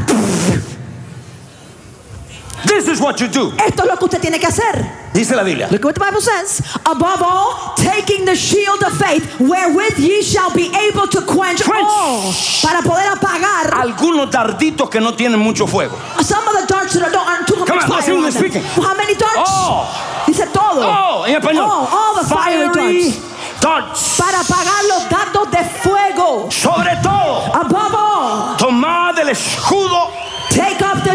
This 2.65 2.87
is 2.89 2.99
what 2.99 3.19
you 3.21 3.27
do. 3.29 3.51
Esto 3.57 3.83
es 3.83 3.87
lo 3.87 3.95
que 3.95 4.05
usted 4.05 4.19
tiene 4.21 4.37
que 4.37 4.47
hacer. 4.47 5.09
Dice 5.13 5.31
la 5.35 5.43
Biblia. 5.43 5.67
Look 5.71 5.83
what 5.85 5.93
the 5.95 5.99
Bible 6.01 6.19
says. 6.21 6.61
Above 6.85 7.21
all, 7.23 7.73
taking 7.77 8.25
the 8.25 8.35
shield 8.35 8.83
of 8.83 8.93
faith, 8.97 9.39
wherewith 9.39 9.97
ye 9.97 10.21
shall 10.21 10.53
be 10.53 10.67
able 10.75 11.07
to 11.07 11.21
quench, 11.21 11.61
Quench. 11.63 11.87
all. 11.87 12.33
Para 12.61 12.81
poder 12.81 13.07
apagar 13.15 13.71
Algunos 13.73 14.29
darditos 14.29 14.89
que 14.89 14.99
no 14.99 15.13
tienen 15.13 15.39
mucho 15.39 15.65
fuego. 15.67 15.95
some 16.21 16.45
of 16.47 16.53
the 16.61 16.67
darts 16.67 16.93
that 16.99 17.11
don't 17.11 17.27
aren't 17.27 17.47
too 17.47 17.55
much 17.55 17.67
Come 17.67 17.79
on, 17.79 17.89
let's 17.89 18.05
fire 18.05 18.15
on 18.15 18.23
them. 18.23 18.31
speaking. 18.31 18.61
How 18.61 18.93
many 18.95 19.15
darts? 19.15 19.39
Oh. 19.47 20.23
Dice 20.27 20.45
todo. 20.51 20.81
Oh, 20.83 21.23
en 21.25 21.35
español. 21.41 21.63
All, 21.63 21.87
all 21.87 22.15
the 22.21 22.27
fiery 22.27 22.69
Fiery 22.73 23.03
darts. 23.11 23.28
Darts. 23.61 24.15
Para 24.17 24.39
apagar 24.41 24.83
los 24.87 25.09
dardos 25.09 25.51
de 25.51 25.63
fuego. 25.81 26.49
Sobre 26.51 26.95
todo, 27.01 27.51
Above 27.53 27.95
all, 27.95 28.57
tomad 28.57 29.17
el 29.19 29.29
escudo 29.29 30.09
take 30.49 30.81
up 30.83 31.03
the 31.03 31.09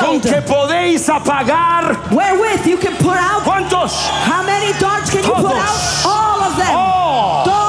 con 0.00 0.20
shield 0.20 0.22
que 0.22 0.42
podéis 0.42 1.08
apagar. 1.08 1.96
wherewith 2.10 2.66
you 2.66 2.76
can 2.76 2.94
put 2.96 3.16
out. 3.16 3.42
¿Cuántos? 3.44 3.92
How 4.26 4.42
many 4.42 4.72
darts 4.78 5.10
can 5.10 5.22
you 5.22 5.32
put 5.34 5.54
out? 5.54 6.04
All 6.04 6.40
of 6.42 6.56
them. 6.56 6.74
Oh. 6.74 7.61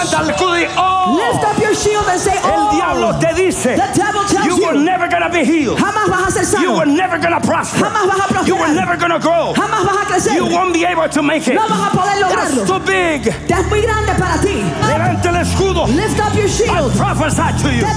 Levanta 0.00 0.22
el 0.22 0.30
escudo 0.30 0.58
y 0.58 0.66
oh. 0.78 1.16
Lift 1.16 1.44
up 1.44 1.58
your 1.62 1.74
shield 1.74 2.08
and 2.08 2.18
say, 2.20 2.38
oh, 2.42 2.70
El 2.70 2.76
diablo 2.76 3.18
te 3.18 3.34
dice, 3.34 3.76
The 3.76 4.00
devil 4.00 4.24
tells 4.26 4.46
you 4.46 4.56
you 4.56 4.64
were 4.64 4.74
you, 4.74 4.82
never 4.84 5.08
gonna 5.08 5.28
be 5.28 5.44
healed. 5.44 5.76
jamás 5.78 6.08
vas 6.08 6.28
a 6.28 6.30
ser 6.30 6.40
You 6.60 6.68
sano. 6.72 6.76
were 6.78 6.86
never 6.86 7.18
gonna 7.18 7.40
prosper. 7.40 7.84
Jamás 7.84 8.06
vas 8.06 8.20
a 8.20 8.28
prosperar. 8.28 8.46
You 8.48 8.56
were 8.56 8.72
never 8.72 8.96
gonna 8.96 9.18
grow. 9.18 9.52
Jamás 9.54 9.84
vas 9.84 9.96
a 9.96 10.06
crecer. 10.06 10.34
You 10.36 10.46
won't 10.46 10.72
be 10.72 10.84
able 10.86 11.08
to 11.08 11.22
make 11.22 11.46
it. 11.46 11.54
No 11.54 11.68
vas 11.68 11.92
a 11.92 11.96
poder 11.96 12.18
That's 12.20 12.54
lograrlo. 12.54 12.66
too 12.66 12.80
big. 12.80 13.26
Es 13.28 13.66
muy 13.68 13.82
grande 13.82 14.14
para 14.14 14.40
ti. 14.40 14.62
Levanta 14.88 15.28
el 15.28 15.36
escudo. 15.36 15.86
Lift 15.88 16.18
up 16.20 16.34
your 16.34 16.48
shield. 16.48 16.92
I 16.92 16.96
prophesy 16.96 17.62
to 17.62 17.68
you. 17.74 17.80
Te 17.84 17.94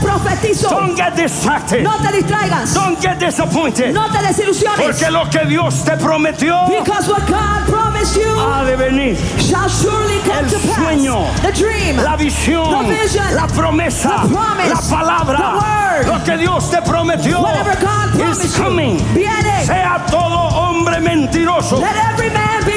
Don't 0.69 0.95
get 0.95 1.15
distracted. 1.15 1.83
No 1.83 1.97
te 1.97 2.11
distraigas. 2.11 2.73
Don't 2.73 2.99
get 2.99 3.19
disappointed. 3.19 3.93
No 3.93 4.11
te 4.11 4.19
desilusiones. 4.19 4.79
Porque 4.79 5.11
lo 5.11 5.29
que 5.29 5.45
Dios 5.45 5.83
te 5.83 5.95
prometió 5.97 6.57
Because 6.67 7.07
what 7.07 7.21
God 7.27 7.67
promised 7.67 8.15
you 8.17 8.33
ha 8.39 8.63
de 8.65 8.75
venir. 8.75 9.15
shall 9.39 9.69
surely 9.69 10.19
come 10.25 10.39
El 10.39 10.49
to 10.49 10.57
pass. 10.57 10.77
sueño, 10.77 11.25
The 11.41 11.51
dream. 11.51 11.97
La 11.97 12.15
visión, 12.17 12.87
The 12.87 12.93
vision. 13.03 13.35
la 13.35 13.47
promesa, 13.47 14.21
The 14.23 14.33
promise. 14.33 14.69
la 14.69 14.81
palabra, 14.89 15.37
The 15.37 16.07
word. 16.07 16.07
lo 16.17 16.23
que 16.23 16.37
Dios 16.37 16.69
te 16.71 16.81
prometió 16.81 17.39
Whatever 17.39 17.75
God 17.79 18.11
promised 18.17 18.43
is 18.45 18.57
you. 18.57 18.63
coming. 18.63 18.97
Viene. 19.13 19.65
Sea 19.65 20.03
todo 20.09 20.35
hombre 20.57 20.99
mentiroso, 20.99 21.79
Let 21.79 21.95
every 22.13 22.29
man 22.31 22.63
be 22.65 22.72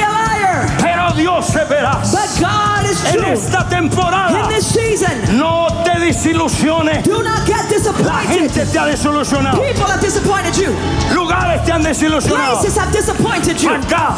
Dios 1.17 1.47
se 1.47 1.65
verá. 1.65 2.01
But 2.03 2.29
God 2.39 2.91
is 2.91 3.05
En 3.07 3.15
true. 3.21 3.33
esta 3.33 3.67
temporada, 3.69 4.39
In 4.41 4.49
this 4.49 4.67
season, 4.67 5.39
no 5.39 5.67
te 5.85 5.99
desilusiones. 5.99 7.03
do 7.05 7.23
not 7.23 7.47
get 7.47 7.57
La 7.57 7.69
disappointed. 7.69 8.29
gente 8.29 8.67
te 8.67 8.79
ha 8.79 8.85
desilusionado. 8.87 9.59
People 9.61 9.85
have 9.87 10.01
disappointed 10.01 10.55
you. 10.57 10.75
Lugares 11.15 11.65
te 11.65 11.73
han 11.73 11.83
desilusionado. 11.83 12.61
Places 12.61 12.77
have 12.79 12.93
disappointed 12.93 13.57
you. 13.61 13.71
Acá, 13.71 14.15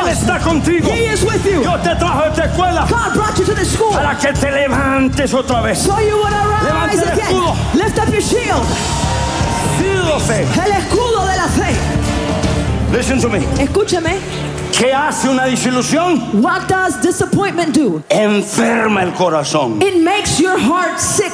Él 0.00 0.08
está 0.08 0.38
contigo. 0.40 0.88
He 0.90 1.06
is 1.12 1.22
with 1.24 1.44
you. 1.44 1.60
Dios 1.62 1.82
te 1.82 1.94
trajo 1.96 2.22
a 2.22 2.28
esta 2.28 2.44
escuela 2.44 2.86
God 2.88 3.14
brought 3.14 3.38
you 3.38 3.44
to 3.44 3.54
this 3.54 3.72
school. 3.72 3.92
para 3.92 4.16
que 4.16 4.32
te 4.32 4.50
levantes 4.50 5.34
otra 5.34 5.60
vez. 5.62 5.78
So 5.78 5.98
you 6.00 6.22
arise 6.24 7.02
el 7.02 7.08
again. 7.08 7.26
escudo. 7.26 7.54
Lift 7.74 7.98
up 7.98 8.08
your 8.12 8.22
shield. 8.22 8.66
El 10.64 10.72
escudo 10.72 11.26
de 11.26 11.36
la 11.36 11.48
fe. 11.48 11.74
Listen 12.92 13.20
to 13.20 13.28
me. 13.28 13.38
Escúchame. 13.62 14.18
¿Qué 14.78 14.92
hace 14.92 15.30
una 15.30 15.46
desilusión? 15.46 16.42
What 16.42 16.68
does 16.68 17.00
disappointment 17.00 17.74
do? 17.74 18.02
Enferma 18.10 19.04
el 19.04 19.14
corazón. 19.14 19.80
It 19.80 20.02
makes 20.04 20.38
your 20.38 20.58
heart 20.58 20.98
sick. 20.98 21.32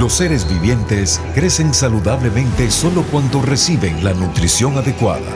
Los 0.00 0.14
seres 0.14 0.48
vivientes 0.48 1.20
crecen 1.32 1.72
saludablemente 1.72 2.72
solo 2.72 3.04
cuando 3.08 3.40
reciben 3.40 4.02
la 4.02 4.12
nutrición 4.14 4.76
adecuada. 4.76 5.30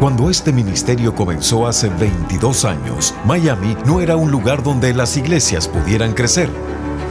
Cuando 0.00 0.30
este 0.30 0.52
ministerio 0.52 1.14
comenzó 1.14 1.68
hace 1.68 1.90
22 1.90 2.64
años, 2.64 3.14
Miami 3.24 3.76
no 3.86 4.00
era 4.00 4.16
un 4.16 4.32
lugar 4.32 4.64
donde 4.64 4.92
las 4.94 5.16
iglesias 5.16 5.68
pudieran 5.68 6.12
crecer. 6.12 6.50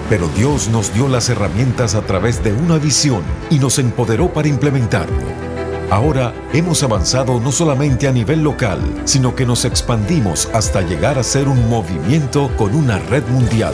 Pero 0.10 0.30
Dios 0.30 0.70
nos 0.70 0.94
dio 0.94 1.08
las 1.08 1.30
herramientas 1.30 1.94
a 1.96 2.02
través 2.02 2.44
de 2.44 2.54
una 2.54 2.78
visión 2.78 3.24
y 3.50 3.60
nos 3.60 3.78
empoderó 3.78 4.32
para 4.32 4.48
implementarlo. 4.48 5.48
Ahora 5.90 6.34
hemos 6.54 6.84
avanzado 6.84 7.40
no 7.40 7.52
solamente 7.52 8.08
a 8.08 8.12
nivel 8.12 8.42
local, 8.42 8.80
sino 9.06 9.36
que 9.36 9.46
nos 9.46 9.66
expandimos 9.66 10.50
hasta 10.54 10.82
llegar 10.82 11.18
a 11.18 11.24
ser 11.24 11.48
un 11.48 11.70
movimiento 11.70 12.50
con 12.58 12.76
una 12.76 13.00
red 13.00 13.26
mundial. 13.28 13.74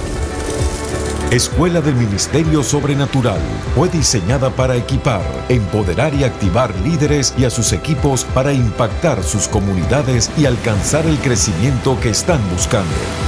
Escuela 1.32 1.82
del 1.82 1.96
Ministerio 1.96 2.62
Sobrenatural 2.62 3.40
fue 3.76 3.90
diseñada 3.90 4.52
para 4.52 4.76
equipar, 4.76 5.24
empoderar 5.50 6.14
y 6.14 6.24
activar 6.24 6.76
líderes 6.82 7.34
y 7.38 7.46
a 7.46 7.50
sus 7.50 7.74
equipos 7.74 8.26
para 8.36 8.54
impactar 8.54 9.24
sus 9.24 9.48
comunidades 9.48 10.30
y 10.38 10.46
alcanzar 10.46 11.08
el 11.08 11.18
crecimiento 11.18 12.00
que 12.00 12.10
están 12.10 12.40
buscando. 12.52 13.23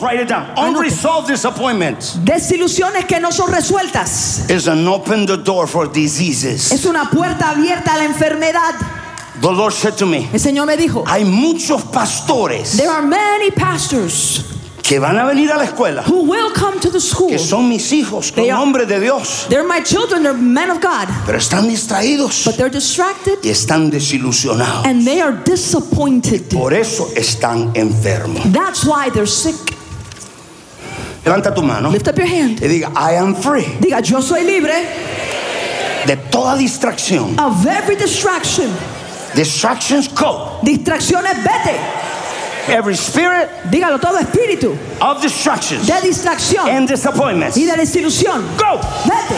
Write 0.00 0.20
it 0.20 0.28
down. 0.28 0.46
Unresolved 0.56 1.26
disappointments 1.28 2.16
Desilusiones 2.24 3.04
que 3.06 3.18
no 3.18 3.30
son 3.32 3.50
resueltas. 3.52 4.48
is 4.48 4.68
an 4.68 4.86
open 4.86 5.26
the 5.26 5.36
door 5.36 5.66
for 5.66 5.88
diseases. 5.88 6.70
Es 6.70 6.84
una 6.84 7.10
puerta 7.10 7.50
abierta 7.50 7.94
a 7.94 7.98
la 7.98 8.04
enfermedad. 8.04 8.74
The 9.40 9.50
Lord 9.52 9.72
said 9.72 9.96
to 9.98 10.06
me, 10.06 10.28
El 10.32 10.38
Señor 10.40 10.66
me 10.66 10.76
dijo, 10.76 11.04
hay 11.06 11.24
muchos 11.24 11.82
pastores 11.84 12.76
there 12.76 12.88
are 12.90 13.02
many 13.02 13.50
pastors 13.52 14.44
que 14.82 14.98
van 14.98 15.16
a 15.18 15.24
venir 15.26 15.50
a 15.52 15.56
la 15.56 15.64
escuela, 15.64 16.02
who 16.04 16.22
will 16.24 16.50
come 16.52 16.80
to 16.80 16.90
the 16.90 17.00
school. 17.00 17.28
que 17.28 17.38
son 17.38 17.68
mis 17.68 17.92
hijos, 17.92 18.32
con 18.32 18.42
They 18.44 18.50
are- 18.50 18.58
nombre 18.58 18.84
de 18.86 18.98
Dios, 19.00 19.46
They're 19.48 19.66
my 19.66 19.80
children, 19.82 20.22
they're 20.22 20.32
men 20.34 20.70
of 20.70 20.80
God, 20.80 21.08
pero 21.26 21.38
están 21.38 21.68
distraídos 21.68 22.44
but 22.44 22.56
they're 22.56 22.70
distracted 22.70 23.38
y 23.44 23.50
están 23.50 23.90
desilusionados. 23.90 24.86
and 24.86 25.04
they 25.06 25.20
are 25.20 25.32
disappointed. 25.44 26.48
Por 26.50 26.72
eso 26.72 27.08
están 27.16 27.72
enfermos. 27.76 28.42
That's 28.52 28.84
why 28.84 29.10
they're 29.10 29.26
sick. 29.26 29.54
Levanta 31.24 31.52
tu 31.54 31.62
mano 31.62 31.90
Lift 31.90 32.08
up 32.08 32.16
your 32.18 32.28
hand. 32.28 32.60
y 32.62 32.68
diga, 32.68 32.90
I 32.94 33.16
am 33.16 33.34
free 33.34 33.64
Diga, 33.80 34.00
yo 34.00 34.20
soy 34.22 34.44
libre 34.44 34.74
de 36.06 36.16
toda 36.30 36.56
distracción. 36.56 37.38
of 37.38 37.66
every 37.66 37.96
distraction. 37.96 38.70
Distractions 39.34 40.08
go. 40.08 40.58
Distracciones, 40.62 41.34
vete. 41.42 41.76
Every 42.68 42.94
spirit 42.96 43.48
Dígalo 43.70 43.98
todo 44.00 44.18
espíritu 44.18 44.76
of 45.00 45.20
distractions 45.22 45.86
de 45.86 46.00
distracción 46.02 46.68
and 46.68 46.88
disappointments. 46.88 47.56
y 47.56 47.64
de 47.66 47.76
desilusión. 47.76 48.44
Go. 48.56 48.80
Vete. 49.04 49.36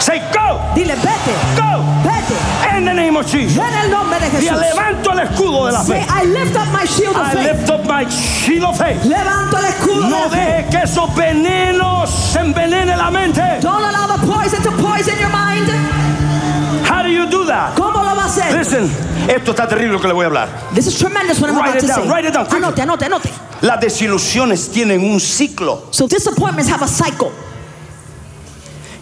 Say 0.00 0.18
go. 0.32 0.60
Dile, 0.74 0.94
vete. 0.96 1.32
Go. 1.56 1.82
Vete. 2.02 2.76
In 2.76 2.84
the 2.84 2.94
name 2.94 3.16
of 3.16 3.26
Jesus. 3.26 3.58
En 3.58 3.74
el 3.84 3.90
nombre 3.90 4.18
de 4.18 4.26
Y 4.26 4.30
Jesús. 4.48 4.58
levanto 4.60 5.12
el 5.12 5.20
escudo 5.20 5.66
de 5.66 5.72
la 5.72 5.82
Say, 5.84 6.00
fe. 6.02 6.06
I 6.10 6.24
lift 6.24 6.56
up 6.56 6.68
my 6.72 6.84
shield 6.86 7.14
of 7.16 7.22
I 7.26 7.30
faith. 7.34 7.46
lift 7.52 7.70
up 7.70 7.84
my 7.86 8.04
shield 8.08 8.64
of 8.64 8.78
faith. 8.78 9.02
Levanto 9.04 9.58
el 9.58 9.64
escudo 9.66 10.08
No 10.08 10.28
de 10.28 10.28
la 10.28 10.28
fe. 10.30 10.36
deje 10.36 10.70
que 10.70 10.82
esos 10.82 11.14
venenos 11.14 12.36
envenenen 12.36 12.98
la 12.98 13.10
mente. 13.10 13.42
Don't 13.60 13.82
Listen, 18.72 18.90
esto 19.28 19.50
está 19.50 19.68
terrible 19.68 19.92
lo 19.92 20.00
que 20.00 20.08
le 20.08 20.14
voy 20.14 20.24
a 20.24 20.28
hablar. 20.28 20.48
This 20.74 20.86
is 20.86 20.98
tremendous 20.98 21.38
what 21.40 21.50
I'm 21.50 21.56
Write 21.58 21.68
about 21.72 21.76
it 21.76 21.80
to 21.82 21.86
down, 21.88 22.02
say. 22.04 22.08
write 22.08 22.24
it 22.24 22.32
down. 22.32 22.46
Anote, 22.46 22.80
anote, 22.80 23.04
anote. 23.04 23.30
Las 23.60 23.80
desilusiones 23.80 24.70
tienen 24.70 25.00
un 25.04 25.20
ciclo. 25.20 25.88
So 25.92 26.06
disappointments 26.08 26.70
have 26.70 26.80
a 26.82 26.88
cycle. 26.88 27.32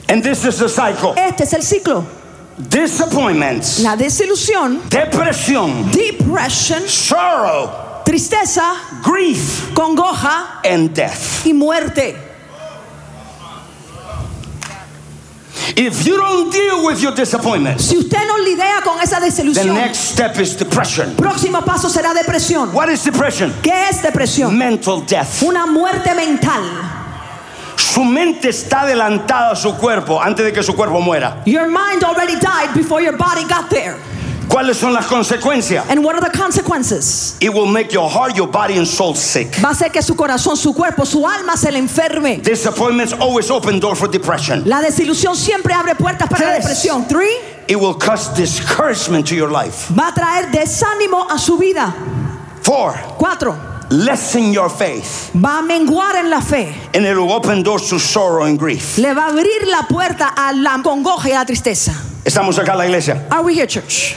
And 0.09 0.25
this 0.25 0.45
is 0.45 0.59
the 0.59 0.69
cycle. 0.69 1.15
Este 1.17 1.43
es 1.45 1.53
el 1.53 1.62
ciclo. 1.62 2.05
Disappointments, 2.59 3.79
La 3.79 3.95
desilusión, 3.97 4.81
depresión, 4.91 5.91
depression, 5.93 6.83
sorrow, 6.89 8.03
tristeza, 8.05 8.75
grief, 9.05 9.73
congoja 9.73 10.61
and 10.65 10.93
death. 10.93 11.47
y 11.47 11.53
muerte. 11.53 12.17
If 15.77 16.05
you 16.07 16.17
don't 16.17 16.50
deal 16.53 16.85
with 16.85 17.00
your 17.00 17.12
disappointments, 17.15 17.85
Si 17.87 17.97
usted 17.97 18.27
no 18.27 18.37
lidia 18.39 18.81
con 18.85 19.00
esa 19.00 19.21
desilusión, 19.21 19.67
the 19.67 19.73
next 19.73 19.99
step 20.12 20.39
is 20.39 20.57
depression. 20.57 21.15
próximo 21.17 21.62
paso 21.65 21.89
será 21.89 22.12
depresión. 22.15 22.73
What 22.73 22.89
is 22.91 23.03
depression? 23.05 23.53
¿Qué 23.62 23.89
es 23.89 24.03
depresión? 24.03 24.57
Mental 24.57 25.05
death. 25.07 25.43
Una 25.43 25.67
muerte 25.67 26.15
mental. 26.15 26.62
Su 27.77 28.05
mente 28.05 28.50
está 28.50 28.83
adelantada 28.83 29.53
a 29.53 29.57
su 29.57 29.75
cuerpo 29.77 30.21
antes 30.21 30.45
de 30.45 30.53
que 30.53 30.62
su 30.62 30.75
cuerpo 30.75 31.00
muera. 31.00 31.43
Your 31.47 31.67
mind 31.67 32.05
already 32.05 32.35
died 32.37 32.73
before 32.75 33.03
your 33.03 33.17
body 33.17 33.43
got 33.45 33.69
there. 33.71 33.97
¿Cuáles 34.50 34.78
son 34.78 34.92
las 34.92 35.07
consecuencias? 35.07 35.85
And 35.88 36.04
what 36.04 36.16
are 36.16 36.21
the 36.28 36.37
consequences? 36.37 37.37
It 37.40 37.50
will 37.54 37.66
make 37.66 37.92
your 37.92 38.11
heart, 38.11 38.37
your 38.37 38.49
body, 38.49 38.76
and 38.78 38.87
soul 38.87 39.14
sick. 39.14 39.57
Va 39.62 39.69
a 39.69 39.73
hacer 39.73 39.92
que 39.92 40.02
su 40.02 40.14
corazón, 40.16 40.57
su 40.57 40.75
cuerpo, 40.75 41.04
su 41.07 41.25
alma 41.25 41.57
se 41.57 41.71
le 41.71 41.78
enferme. 41.78 42.38
Disappointments 42.42 43.12
always 43.12 43.49
open 43.50 43.78
door 43.78 43.95
for 43.95 44.09
depression. 44.11 44.64
La 44.69 44.80
desilusión 44.83 45.37
siempre 45.37 45.73
abre 45.73 45.95
puertas 45.95 46.28
para 46.28 46.47
la 46.47 46.52
depresión. 46.59 47.07
Three, 47.09 47.30
It 47.69 47.76
will 47.76 47.95
cause 47.95 48.28
discouragement 48.35 49.28
to 49.28 49.37
your 49.37 49.50
life. 49.52 49.88
va 49.97 50.09
a 50.09 50.12
traer 50.14 50.50
desánimo 50.50 51.28
a 51.30 51.38
su 51.38 51.57
vida. 51.57 51.95
Four, 52.62 52.95
Cuatro, 53.19 53.57
lessen 53.90 54.52
your 54.52 54.69
faith. 54.69 55.30
va 55.33 55.59
a 55.61 55.62
menguar 55.62 56.16
en 56.16 56.28
la 56.28 56.40
fe. 56.40 56.75
And 56.92 57.07
it 57.07 57.16
will 57.16 57.30
open 57.30 57.62
doors 57.62 57.88
to 57.90 58.00
sorrow 58.00 58.42
and 58.47 58.59
grief. 58.59 58.99
Le 58.99 59.14
va 59.14 59.26
a 59.26 59.30
abrir 59.30 59.69
la 59.69 59.87
puerta 59.88 60.33
a 60.37 60.52
la 60.52 60.83
congoja 60.83 61.28
y 61.28 61.33
a 61.33 61.38
la 61.38 61.45
tristeza. 61.45 61.92
Estamos 62.25 62.59
acá 62.59 62.73
en 62.73 62.78
la 62.78 62.87
iglesia. 62.87 63.26
Are 63.30 63.42
we 63.45 63.54
here, 63.54 63.69
church? 63.69 64.16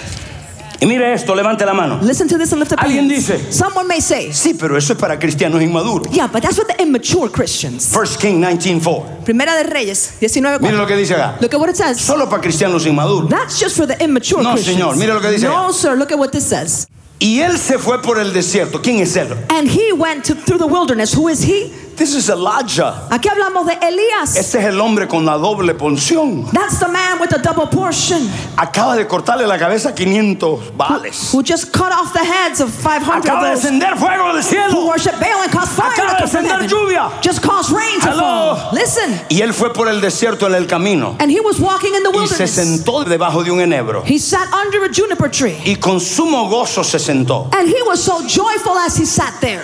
Y 0.83 0.85
mire 0.85 1.13
esto, 1.13 1.33
levante 1.33 1.65
la 1.65 1.73
mano. 1.73 1.97
Listen 2.01 2.27
to 2.27 2.37
this 2.37 2.51
and 2.51 2.59
lift 2.59 2.73
up 2.73 2.79
your 2.81 2.89
Alguien 2.89 3.09
hands. 3.09 3.27
dice- 3.27 3.53
Someone 3.53 3.87
may 3.87 4.01
say, 4.01 4.33
Sí, 4.33 4.53
pero 4.53 4.77
eso 4.77 4.91
es 4.91 4.99
para 4.99 5.17
cristianos 5.17 5.61
inmaduros. 5.61 6.09
yeah, 6.11 6.27
but 6.27 6.41
that's 6.41 6.57
what 6.57 6.67
the 6.67 6.83
immature 6.83 7.29
Christians. 7.31 7.87
First 7.93 8.19
King 8.19 8.41
19:4. 8.41 9.23
Primera 9.23 9.55
de 9.55 9.63
Reyes, 9.63 10.15
19. 10.19 10.59
Mire 10.61 10.75
lo 10.75 10.85
que 10.85 10.97
dice 10.97 11.13
acá. 11.13 11.37
Look 11.39 11.53
at 11.53 11.59
what 11.61 11.69
it 11.69 11.77
says. 11.77 12.01
Solo 12.01 12.27
para 12.27 12.41
cristianos 12.41 12.85
inmaduros. 12.85 13.29
That's 13.29 13.57
just 13.61 13.77
for 13.77 13.87
the 13.87 13.95
immature 14.03 14.43
No, 14.43 14.51
Christians. 14.55 14.77
señor, 14.77 14.97
mire 14.97 15.13
lo 15.13 15.21
que 15.21 15.29
dice 15.31 15.43
No, 15.47 15.71
sir, 15.71 15.95
look 15.95 16.11
at 16.11 16.19
what 16.19 16.31
this 16.31 16.43
says. 16.43 16.85
Y 17.19 17.39
él 17.39 17.57
se 17.57 17.77
fue 17.77 18.01
por 18.01 18.19
el 18.19 18.33
desierto. 18.33 18.81
¿Quién 18.81 18.99
es 18.99 19.15
él? 19.15 19.29
And 19.49 19.69
he 19.69 19.93
went 19.93 20.25
to, 20.25 20.35
through 20.35 20.57
the 20.59 20.67
wilderness. 20.67 21.13
Who 21.15 21.29
is 21.29 21.41
he? 21.43 21.71
This 21.95 22.15
is 22.15 22.27
Elijah. 22.29 23.07
Aquí 23.11 23.29
hablamos 23.29 23.67
de 23.67 23.73
Elías. 23.81 24.35
Este 24.35 24.57
es 24.59 24.65
el 24.65 24.81
hombre 24.81 25.07
con 25.07 25.25
la 25.25 25.37
doble 25.37 25.75
porción. 25.75 26.43
That's 26.51 26.79
the 26.79 26.87
man 26.87 27.19
with 27.19 27.29
the 27.29 27.37
double 27.39 27.67
portion 27.67 28.27
Acaba 28.57 28.95
de 28.95 29.05
cortarle 29.07 29.45
la 29.45 29.57
cabeza 29.59 29.89
a 29.89 29.93
500 29.93 30.73
vales. 30.75 31.31
who 31.31 31.43
just 31.43 31.71
cut 31.71 31.91
off 31.91 32.11
the 32.13 32.23
heads 32.23 32.61
of 32.61 32.71
500 32.73 33.23
Acaba 33.23 33.45
de 33.47 33.53
of 33.53 33.59
encender 33.63 33.95
fuego 33.97 34.33
del 34.33 34.41
cielo. 34.41 34.71
who 34.73 34.87
worship 34.87 35.13
Baal 35.19 35.43
and 35.43 35.51
cause 35.51 35.69
fire 35.69 35.91
Acaba 35.91 36.13
de 36.13 36.17
come 36.17 36.27
from 36.29 36.43
descender 36.43 36.61
heaven. 36.61 36.69
lluvia. 36.69 37.21
Just 37.21 37.41
cause 37.43 37.71
rain 37.71 37.99
to 38.01 38.07
Hello. 38.09 38.55
fall. 38.55 38.69
Listen. 38.73 39.19
Y 39.29 39.41
él 39.41 39.53
fue 39.53 39.71
por 39.71 39.87
el 39.87 40.01
desierto 40.01 40.47
en 40.47 40.55
el 40.55 40.65
camino. 40.65 41.15
And 41.19 41.29
he 41.29 41.41
was 41.41 41.59
walking 41.59 41.93
in 41.93 42.01
the 42.01 42.09
wilderness. 42.09 42.39
Y 42.41 42.47
se 42.47 42.65
sentó 42.65 43.03
debajo 43.05 43.43
de 43.43 43.51
un 43.51 43.59
enebro. 43.61 44.03
He 44.03 44.17
sat 44.17 44.47
under 44.51 44.83
a 44.83 44.89
juniper 44.91 45.29
tree. 45.29 45.55
Y 45.63 45.75
con 45.75 45.99
sumo 45.99 46.49
gozo 46.49 46.83
se 46.83 46.97
sentó. 46.97 47.49
And 47.53 47.67
he 47.69 47.81
was 47.83 48.01
so 48.03 48.25
joyful 48.27 48.77
as 48.79 48.97
he 48.97 49.05
sat 49.05 49.33
there. 49.41 49.63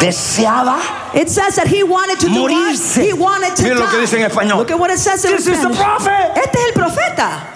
Deseaba 0.00 0.80
It 1.14 1.28
says 1.30 1.56
that 1.56 1.66
he 1.68 1.82
wanted 1.84 2.18
to 2.20 2.26
do 2.28 2.42
what? 2.42 2.50
He 2.96 3.12
wanted 3.12 3.54
to 3.56 3.62
Mira 3.62 3.76
lo 3.78 3.86
que 3.88 4.00
dice 4.00 4.14
en 4.14 4.28
español. 4.30 4.58
Look 4.58 4.70
at 4.72 4.78
what 4.78 4.90
it 4.90 4.98
says 4.98 5.24
in 5.24 5.30
This 5.32 5.46
is 5.46 5.62
the 5.62 5.72
Spanish. 5.72 5.78
prophet. 5.78 6.36
Este 6.36 6.56
es 6.58 6.66
el 6.66 6.72
profeta. 6.72 7.50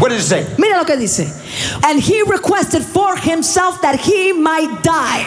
What 0.00 0.08
did 0.10 0.18
it 0.18 0.22
say? 0.22 0.46
Mira 0.58 0.76
lo 0.78 0.84
que 0.84 0.96
dice. 0.96 1.26
And 1.84 2.00
he 2.00 2.22
requested 2.22 2.82
for 2.82 3.16
himself 3.16 3.80
that 3.82 3.98
he 4.00 4.32
might 4.32 4.82
die. 4.82 5.24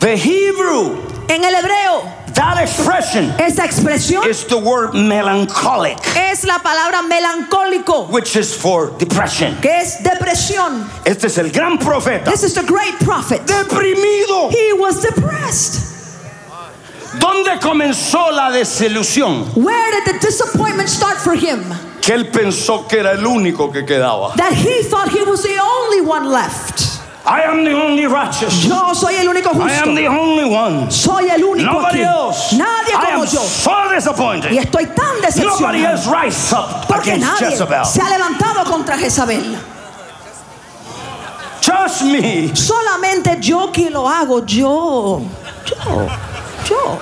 The 0.00 0.16
Hebrew, 0.16 1.00
En 1.28 1.42
el 1.44 1.52
hebreo, 1.54 2.23
that 2.34 2.58
expression 2.60 3.30
esa 3.40 3.62
expresión 3.62 4.26
is 4.26 4.44
the 4.46 4.58
word 4.58 4.94
melancholic, 4.94 5.98
es 6.16 6.44
la 6.44 6.58
palabra 6.58 7.02
melancólico, 7.02 8.08
which 8.10 8.36
is 8.36 8.54
for 8.54 8.90
depression. 8.98 9.56
que 9.60 9.70
es 9.70 9.98
depresión. 10.02 10.88
Este 11.04 11.26
es 11.26 11.38
el 11.38 11.50
gran 11.50 11.78
profeta. 11.78 12.30
This 12.30 12.42
is 12.44 12.54
the 12.54 12.62
great 12.64 12.94
prophet. 13.00 13.40
Deprimido. 13.46 14.50
He 14.50 14.72
was 14.74 15.00
depressed. 15.00 15.92
¿Dónde 17.18 17.60
comenzó 17.60 18.32
la 18.32 18.50
desilusión? 18.50 19.54
Where 19.54 19.90
did 19.92 20.14
the 20.14 20.18
disappointment 20.18 20.88
start 20.88 21.18
for 21.18 21.34
him? 21.34 21.62
Que 22.02 22.12
él 22.14 22.30
pensó 22.30 22.88
que 22.88 22.98
era 22.98 23.12
el 23.12 23.24
único 23.24 23.72
que 23.72 23.84
quedaba. 23.84 24.34
That 24.36 24.52
he 24.52 24.82
thought 24.82 25.08
he 25.08 25.22
was 25.22 25.42
the 25.42 25.58
only 25.58 26.00
one 26.00 26.28
left. 26.30 26.83
I 27.26 27.40
am 27.42 27.64
the 27.64 27.72
only 27.72 28.06
righteous. 28.06 28.64
Yo 28.66 28.92
soy 28.94 29.14
el 29.16 29.26
único 29.28 29.50
I 29.54 29.72
am 29.82 29.94
the 29.94 30.06
only 30.08 30.44
one. 30.44 30.90
Soy 30.90 31.28
el 31.30 31.42
único 31.42 31.72
Nobody 31.72 32.02
aquí. 32.02 32.04
else. 32.04 32.52
Nadie 32.56 32.92
I 32.92 33.06
como 33.12 33.22
am 33.22 33.28
yo. 33.28 33.40
so 33.40 33.70
Y 33.70 33.94
disappointed. 33.94 34.52
estoy 34.52 34.86
tan 34.94 35.14
Nobody 35.42 35.82
has 35.84 36.06
rise 36.06 36.52
up 36.52 36.86
Porque 36.86 37.12
against 37.12 37.40
nadie 37.40 37.50
Jezebel. 37.50 37.84
se 37.86 38.00
ha 38.02 38.10
levantado 38.10 38.64
contra 38.70 38.98
Jezabel. 38.98 39.56
Just 41.62 42.02
me. 42.02 42.54
Solamente 42.54 43.38
yo 43.40 43.72
que 43.72 43.88
lo 43.88 44.06
hago, 44.06 44.44
yo. 44.44 45.22
Yo. 45.64 46.08
Yo. 46.68 46.98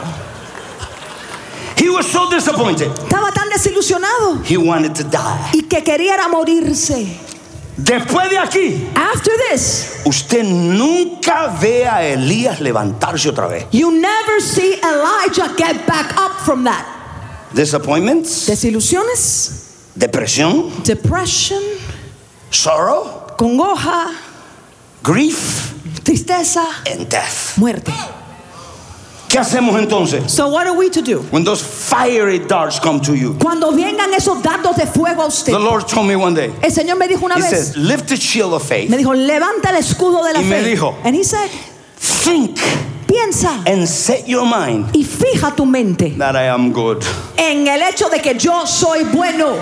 He 1.76 1.88
was 1.90 2.06
so 2.06 2.30
disappointed. 2.30 2.88
Estaba 2.92 3.32
tan 3.32 3.48
desilusionado 3.48 4.38
He 4.48 4.56
wanted 4.56 4.94
to 4.94 5.02
die. 5.02 5.50
y 5.52 5.62
que 5.62 5.82
quería 5.82 6.28
morirse. 6.28 7.18
Después 7.76 8.28
de 8.30 8.38
aquí, 8.38 8.88
After 8.94 9.32
this, 9.50 10.02
usted 10.04 10.44
nunca 10.44 11.48
ve 11.60 11.86
a 11.86 12.04
Elías 12.04 12.60
levantarse 12.60 13.28
otra 13.30 13.46
vez. 13.46 13.64
you 13.72 13.90
never 13.90 14.40
see 14.42 14.74
Elijah 14.82 15.54
get 15.56 15.86
back 15.86 16.12
up 16.18 16.38
from 16.44 16.64
that. 16.64 16.84
Disappointments, 17.54 18.46
Desilusiones, 18.46 19.90
depresión, 19.94 20.70
depression, 20.84 21.62
sorrow, 22.50 23.26
congoja, 23.38 24.10
grief, 25.02 25.72
tristeza, 26.02 26.64
and 26.90 27.08
death. 27.08 27.56
muerte. 27.56 27.92
¿Qué 29.32 29.38
hacemos 29.38 29.74
entonces? 29.80 30.30
So 30.30 30.48
what 30.48 30.66
are 30.66 30.76
we 30.76 30.90
to 30.90 31.00
do? 31.00 31.20
When 31.30 31.42
those 31.42 31.62
fiery 31.64 32.38
darts 32.38 32.78
come 32.78 33.00
to 33.00 33.14
you. 33.14 33.34
Cuando 33.40 33.72
vengan 33.72 34.12
esos 34.12 34.42
dardos 34.42 34.76
de 34.76 34.84
fuego 34.86 35.22
a 35.22 35.26
usted. 35.26 35.52
The 35.54 35.58
Lord 35.58 35.88
told 35.88 36.06
me 36.06 36.16
one 36.16 36.34
day. 36.34 36.52
El 36.62 36.70
Señor 36.70 36.98
me 36.98 37.08
dijo 37.08 37.24
una 37.24 37.36
He 37.36 37.40
vez, 37.40 37.48
says, 37.50 37.76
lift 37.78 38.08
the 38.08 38.16
shield 38.16 38.52
of 38.52 38.62
faith, 38.62 38.90
me 38.90 38.98
dijo, 38.98 39.14
levanta 39.14 39.70
el 39.70 39.76
escudo 39.76 40.22
de 40.26 40.34
la 40.34 40.40
Y 40.40 40.44
me 40.44 40.60
fe. 40.62 40.76
dijo, 40.76 40.94
And 41.02 41.16
he 41.16 41.24
said, 41.24 41.48
think, 41.96 42.58
piensa 43.06 43.62
and 43.66 43.88
set 43.88 44.28
your 44.28 44.44
mind 44.44 44.94
y 44.94 45.02
fija 45.02 45.56
tu 45.56 45.64
mente 45.64 46.10
that 46.18 46.36
I 46.36 46.48
am 46.48 46.70
good. 46.72 47.02
en 47.38 47.66
el 47.68 47.80
hecho 47.82 48.10
de 48.10 48.20
que 48.20 48.34
yo 48.38 48.66
soy 48.66 49.04
bueno. 49.04 49.56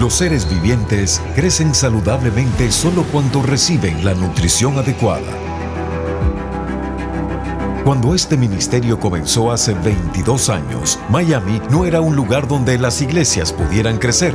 Los 0.00 0.14
seres 0.14 0.48
vivientes 0.48 1.20
crecen 1.34 1.74
saludablemente 1.74 2.70
solo 2.70 3.02
cuando 3.10 3.42
reciben 3.42 4.04
la 4.04 4.14
nutrición 4.14 4.78
adecuada. 4.78 5.26
Cuando 7.84 8.14
este 8.14 8.36
ministerio 8.36 9.00
comenzó 9.00 9.50
hace 9.50 9.74
22 9.74 10.50
años, 10.50 11.00
Miami 11.08 11.60
no 11.70 11.84
era 11.84 12.00
un 12.00 12.14
lugar 12.14 12.46
donde 12.46 12.78
las 12.78 13.02
iglesias 13.02 13.52
pudieran 13.52 13.98
crecer. 13.98 14.34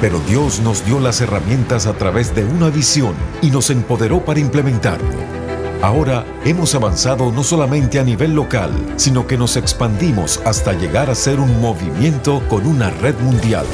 Pero 0.00 0.20
Dios 0.28 0.60
nos 0.60 0.84
dio 0.86 1.00
las 1.00 1.20
herramientas 1.20 1.86
a 1.86 1.94
través 1.94 2.32
de 2.32 2.44
una 2.44 2.68
visión 2.68 3.14
y 3.42 3.50
nos 3.50 3.70
empoderó 3.70 4.24
para 4.24 4.38
implementarlo. 4.38 5.10
Ahora 5.82 6.24
hemos 6.44 6.72
avanzado 6.76 7.32
no 7.32 7.42
solamente 7.42 7.98
a 7.98 8.04
nivel 8.04 8.36
local, 8.36 8.70
sino 8.94 9.26
que 9.26 9.38
nos 9.38 9.56
expandimos 9.56 10.40
hasta 10.44 10.72
llegar 10.72 11.10
a 11.10 11.16
ser 11.16 11.40
un 11.40 11.60
movimiento 11.60 12.40
con 12.48 12.64
una 12.64 12.90
red 12.90 13.18
mundial. 13.18 13.66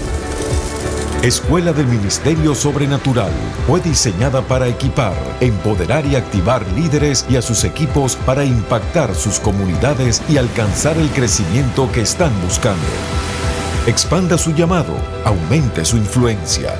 Escuela 1.22 1.74
del 1.74 1.86
Ministerio 1.86 2.54
Sobrenatural 2.54 3.30
fue 3.66 3.78
diseñada 3.80 4.40
para 4.40 4.68
equipar, 4.68 5.12
empoderar 5.40 6.06
y 6.06 6.16
activar 6.16 6.66
líderes 6.68 7.26
y 7.28 7.36
a 7.36 7.42
sus 7.42 7.64
equipos 7.64 8.16
para 8.16 8.42
impactar 8.42 9.14
sus 9.14 9.38
comunidades 9.38 10.22
y 10.30 10.38
alcanzar 10.38 10.96
el 10.96 11.10
crecimiento 11.10 11.92
que 11.92 12.00
están 12.00 12.32
buscando. 12.42 12.80
Expanda 13.86 14.38
su 14.38 14.54
llamado, 14.54 14.94
aumente 15.26 15.84
su 15.84 15.98
influencia. 15.98 16.74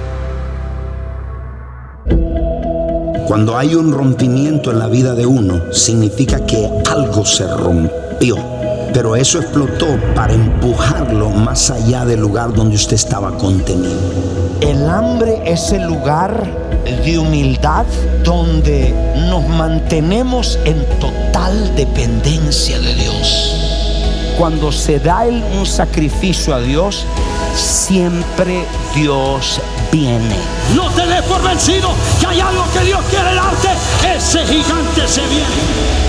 Cuando 3.30 3.56
hay 3.56 3.76
un 3.76 3.92
rompimiento 3.92 4.72
en 4.72 4.80
la 4.80 4.88
vida 4.88 5.14
de 5.14 5.24
uno, 5.24 5.72
significa 5.72 6.44
que 6.46 6.68
algo 6.90 7.24
se 7.24 7.46
rompió. 7.46 8.36
Pero 8.92 9.14
eso 9.14 9.38
explotó 9.38 9.86
para 10.16 10.34
empujarlo 10.34 11.30
más 11.30 11.70
allá 11.70 12.04
del 12.04 12.18
lugar 12.18 12.52
donde 12.52 12.74
usted 12.74 12.94
estaba 12.96 13.38
contenido. 13.38 14.00
El 14.60 14.90
hambre 14.90 15.42
es 15.46 15.70
el 15.70 15.84
lugar 15.84 16.44
de 17.04 17.18
humildad 17.20 17.84
donde 18.24 18.92
nos 19.28 19.46
mantenemos 19.46 20.58
en 20.64 20.84
total 20.98 21.72
dependencia 21.76 22.80
de 22.80 22.94
Dios. 22.96 24.34
Cuando 24.36 24.72
se 24.72 24.98
da 24.98 25.24
el- 25.24 25.44
un 25.56 25.66
sacrificio 25.66 26.52
a 26.52 26.60
Dios, 26.60 27.04
siempre 27.54 28.64
Dios 28.96 29.60
viene. 29.92 30.34
No 30.74 30.88
te 30.90 31.06
por 31.30 31.42
vencido, 31.42 31.90
que 32.18 32.26
hay 32.26 32.40
algo 32.40 32.64
que 32.72 32.80
Dios 32.80 33.00
quiere 33.08 33.32
darte. 33.34 33.68
Ese 34.16 34.44
gigante 34.46 35.06
se 35.06 35.20
viene. 35.28 36.00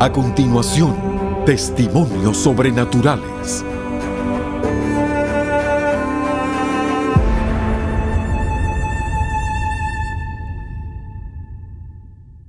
A 0.00 0.12
continuación, 0.12 1.42
Testimonios 1.44 2.36
sobrenaturales. 2.36 3.64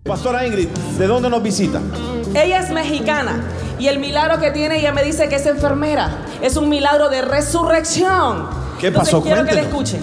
Pastora 0.03 0.45
Ingrid, 0.45 0.67
¿de 0.99 1.07
dónde 1.07 1.31
nos 1.31 1.41
visita? 1.41 1.81
Ella 2.35 2.59
es 2.59 2.69
mexicana 2.69 3.43
y 3.79 3.87
el 3.87 3.97
milagro 3.97 4.39
que 4.39 4.51
tiene, 4.51 4.77
ella 4.77 4.93
me 4.93 5.03
dice 5.03 5.27
que 5.27 5.37
es 5.37 5.45
enfermera. 5.47 6.19
Es 6.43 6.55
un 6.55 6.69
milagro 6.69 7.09
de 7.09 7.23
resurrección. 7.23 8.47
¿Qué 8.79 8.91
pasó? 8.91 9.23
quiero 9.23 9.43
que 9.45 9.55
le 9.55 9.61
escuche. 9.61 9.97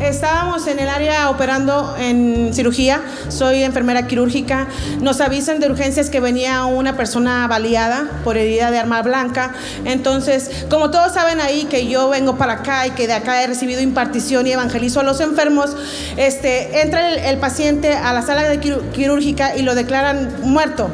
Estábamos 0.00 0.66
en 0.66 0.78
el 0.78 0.88
área 0.88 1.28
operando 1.28 1.94
en 1.98 2.54
cirugía, 2.54 3.02
soy 3.28 3.62
enfermera 3.62 4.06
quirúrgica. 4.06 4.66
Nos 5.02 5.20
avisan 5.20 5.60
de 5.60 5.66
urgencias 5.70 6.08
que 6.08 6.20
venía 6.20 6.64
una 6.64 6.96
persona 6.96 7.46
baleada 7.46 8.08
por 8.24 8.38
herida 8.38 8.70
de 8.70 8.78
arma 8.78 9.02
blanca. 9.02 9.52
Entonces, 9.84 10.64
como 10.70 10.90
todos 10.90 11.12
saben 11.12 11.38
ahí 11.38 11.66
que 11.66 11.86
yo 11.86 12.08
vengo 12.08 12.38
para 12.38 12.54
acá 12.54 12.86
y 12.86 12.92
que 12.92 13.06
de 13.06 13.12
acá 13.12 13.42
he 13.42 13.46
recibido 13.46 13.82
impartición 13.82 14.46
y 14.46 14.52
evangelizo 14.52 15.00
a 15.00 15.02
los 15.02 15.20
enfermos, 15.20 15.76
este, 16.16 16.80
entra 16.80 17.12
el, 17.12 17.38
paciente 17.38 17.92
a 17.92 18.14
la 18.14 18.22
sala 18.22 18.44
de 18.44 18.58
quirúrgica 18.58 19.54
y 19.54 19.62
lo 19.62 19.74
declaran 19.74 20.34
muerto. 20.42 20.88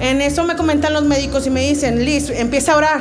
En 0.00 0.20
eso 0.20 0.44
me 0.44 0.54
comentan 0.56 0.92
los 0.92 1.04
médicos 1.04 1.46
y 1.46 1.50
me 1.50 1.66
dicen, 1.66 2.04
Liz, 2.04 2.28
empieza 2.28 2.72
a 2.72 2.76
orar, 2.76 3.00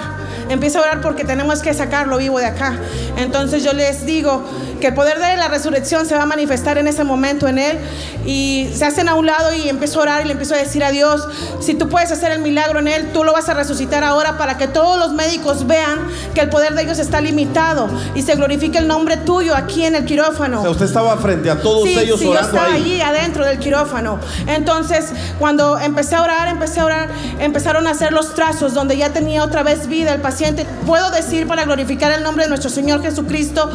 empieza 0.50 0.80
a 0.80 0.84
orar 0.84 1.02
porque 1.02 1.26
tenemos 1.26 1.62
que 1.62 1.74
sacarlo 1.74 2.18
vivo 2.18 2.40
de 2.40 2.46
acá. 2.46 2.78
Entonces 3.18 3.64
yo 3.64 3.74
les 3.74 4.06
digo 4.06 4.44
que 4.80 4.88
el 4.88 4.94
poder 4.94 5.20
de 5.20 5.38
la 5.38 5.48
resurrección 5.48 6.06
se 6.06 6.16
va 6.16 6.24
a 6.24 6.26
manifestar 6.26 6.78
en 6.78 6.88
ese 6.88 7.04
momento 7.04 7.48
en 7.48 7.60
él. 7.60 7.78
Y 8.26 8.70
se 8.76 8.86
hacen 8.86 9.10
a 9.10 9.16
un 9.16 9.26
lado 9.26 9.54
y 9.54 9.70
empiezo 9.70 10.00
a 10.00 10.04
orar 10.04 10.22
y 10.22 10.26
le 10.26 10.32
empiezo 10.32 10.54
a 10.56 10.58
decir 10.58 10.84
a 10.84 10.92
Dios, 10.92 11.28
si 11.60 11.74
tú 11.74 11.90
puedes 11.90 12.12
hacer 12.12 12.32
el 12.32 12.40
milagro 12.40 12.80
en 12.80 12.88
él, 12.88 13.10
tú 13.14 13.24
lo 13.24 13.34
vas 13.34 13.50
a 13.50 13.54
resucitar 13.54 14.04
ahora 14.04 14.38
para 14.38 14.58
que 14.58 14.68
todos 14.68 14.98
los 15.00 15.14
médicos 15.14 15.68
vean 15.68 16.08
que 16.34 16.42
el 16.42 16.50
poder 16.50 16.74
de 16.76 16.84
ellos 16.84 17.00
está 17.00 17.22
limitado 17.22 17.90
y 18.16 18.22
se 18.22 18.36
glorifique 18.36 18.78
el 18.78 18.88
nombre 18.88 19.18
tuyo 19.18 19.56
aquí 19.56 19.86
en 19.86 19.96
el 19.96 20.06
quirófano. 20.06 20.60
O 20.60 20.62
sea, 20.64 20.72
usted 20.72 20.86
estaba 20.86 21.18
frente 21.18 21.50
a 21.50 21.62
todos 21.62 21.88
ellos 21.88 22.20
sí, 22.20 22.28
orando 22.28 22.52
yo 22.52 22.58
estaba 22.58 22.74
allí 22.74 23.02
adentro 23.02 23.46
del 23.46 23.60
quirófano. 23.60 24.20
Entonces, 24.48 25.12
cuando 25.38 25.80
empecé 25.80 26.16
a 26.16 26.24
orar, 26.24 26.48
empecé 26.48 26.80
a 26.80 26.86
orar, 26.86 27.10
empezaron 27.40 27.88
a 27.88 27.92
hacer 27.92 28.14
los 28.14 28.36
trazos 28.36 28.74
donde 28.74 28.98
ya 28.98 29.12
tenía 29.12 29.44
otra 29.44 29.64
vez 29.64 29.88
vida 29.88 30.14
el 30.14 30.22
paciente. 30.22 30.66
Puedo 30.86 31.12
decir 31.12 31.48
para 31.48 31.66
glorificar 31.66 32.12
el 32.12 32.24
nombre 32.24 32.46
de 32.46 32.50
nuestro 32.50 32.70
Señor 32.70 33.02
Jesucristo 33.02 33.70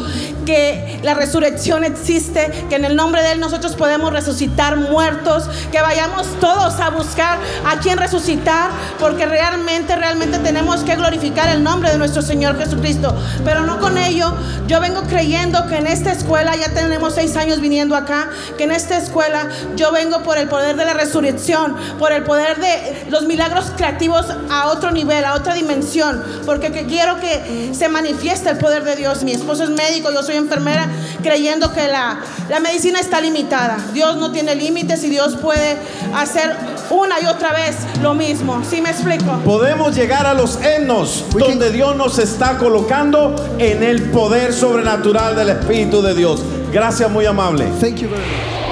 que 0.45 0.94
la 1.03 1.13
resurrección 1.13 1.83
existe, 1.83 2.51
que 2.69 2.75
en 2.75 2.85
el 2.85 2.95
nombre 2.95 3.21
de 3.21 3.33
Él 3.33 3.39
nosotros 3.39 3.75
podemos 3.75 4.11
resucitar 4.11 4.77
muertos, 4.77 5.49
que 5.71 5.81
vayamos 5.81 6.27
todos 6.39 6.79
a 6.79 6.89
buscar 6.89 7.37
a 7.65 7.79
quien 7.79 7.97
resucitar, 7.97 8.69
porque 8.99 9.25
realmente, 9.25 9.95
realmente 9.95 10.39
tenemos 10.39 10.83
que 10.83 10.95
glorificar 10.95 11.49
el 11.49 11.63
nombre 11.63 11.89
de 11.91 11.97
nuestro 11.97 12.21
Señor 12.21 12.57
Jesucristo. 12.57 13.15
Pero 13.43 13.65
no 13.65 13.79
con 13.79 13.97
ello, 13.97 14.33
yo 14.67 14.79
vengo 14.79 15.03
creyendo 15.03 15.67
que 15.67 15.77
en 15.77 15.87
esta 15.87 16.11
escuela, 16.11 16.55
ya 16.55 16.73
tenemos 16.73 17.15
seis 17.15 17.35
años 17.35 17.59
viniendo 17.61 17.95
acá, 17.95 18.29
que 18.57 18.63
en 18.63 18.71
esta 18.71 18.97
escuela 18.97 19.49
yo 19.75 19.91
vengo 19.91 20.23
por 20.23 20.37
el 20.37 20.47
poder 20.47 20.75
de 20.75 20.85
la 20.85 20.93
resurrección, 20.93 21.75
por 21.99 22.11
el 22.11 22.23
poder 22.23 22.59
de 22.59 23.05
los 23.09 23.23
milagros 23.23 23.71
creativos 23.75 24.25
a 24.49 24.67
otro 24.67 24.91
nivel, 24.91 25.23
a 25.25 25.35
otra 25.35 25.53
dimensión, 25.53 26.23
porque 26.45 26.71
quiero 26.87 27.19
que 27.19 27.71
se 27.73 27.89
manifieste 27.89 28.49
el 28.49 28.57
poder 28.57 28.83
de 28.83 28.95
Dios. 28.95 29.23
Mi 29.23 29.31
esposo 29.31 29.63
es 29.63 29.69
médico, 29.69 30.11
yo 30.11 30.23
soy 30.23 30.35
enfermera, 30.35 30.84
creyendo 31.21 31.73
que 31.73 31.87
la, 31.87 32.19
la 32.49 32.59
medicina 32.59 32.99
está 32.99 33.21
limitada. 33.21 33.77
Dios 33.93 34.17
no 34.17 34.31
tiene 34.31 34.55
límites 34.55 35.03
y 35.03 35.09
Dios 35.09 35.35
puede 35.35 35.77
hacer 36.15 36.55
una 36.89 37.19
y 37.19 37.25
otra 37.25 37.51
vez 37.51 37.75
lo 38.01 38.13
mismo. 38.13 38.61
¿Sí 38.69 38.81
me 38.81 38.89
explico? 38.89 39.39
Podemos 39.43 39.95
llegar 39.95 40.25
a 40.25 40.33
los 40.33 40.61
ennos 40.61 41.25
donde 41.31 41.71
Dios 41.71 41.95
nos 41.95 42.19
está 42.19 42.57
colocando 42.57 43.35
en 43.57 43.83
el 43.83 44.09
poder 44.11 44.53
sobrenatural 44.53 45.35
del 45.35 45.49
Espíritu 45.49 46.01
de 46.01 46.13
Dios. 46.13 46.41
Gracias, 46.71 47.09
muy 47.09 47.25
amable. 47.25 47.65
Thank 47.79 47.97
you 47.97 48.09
very 48.09 48.64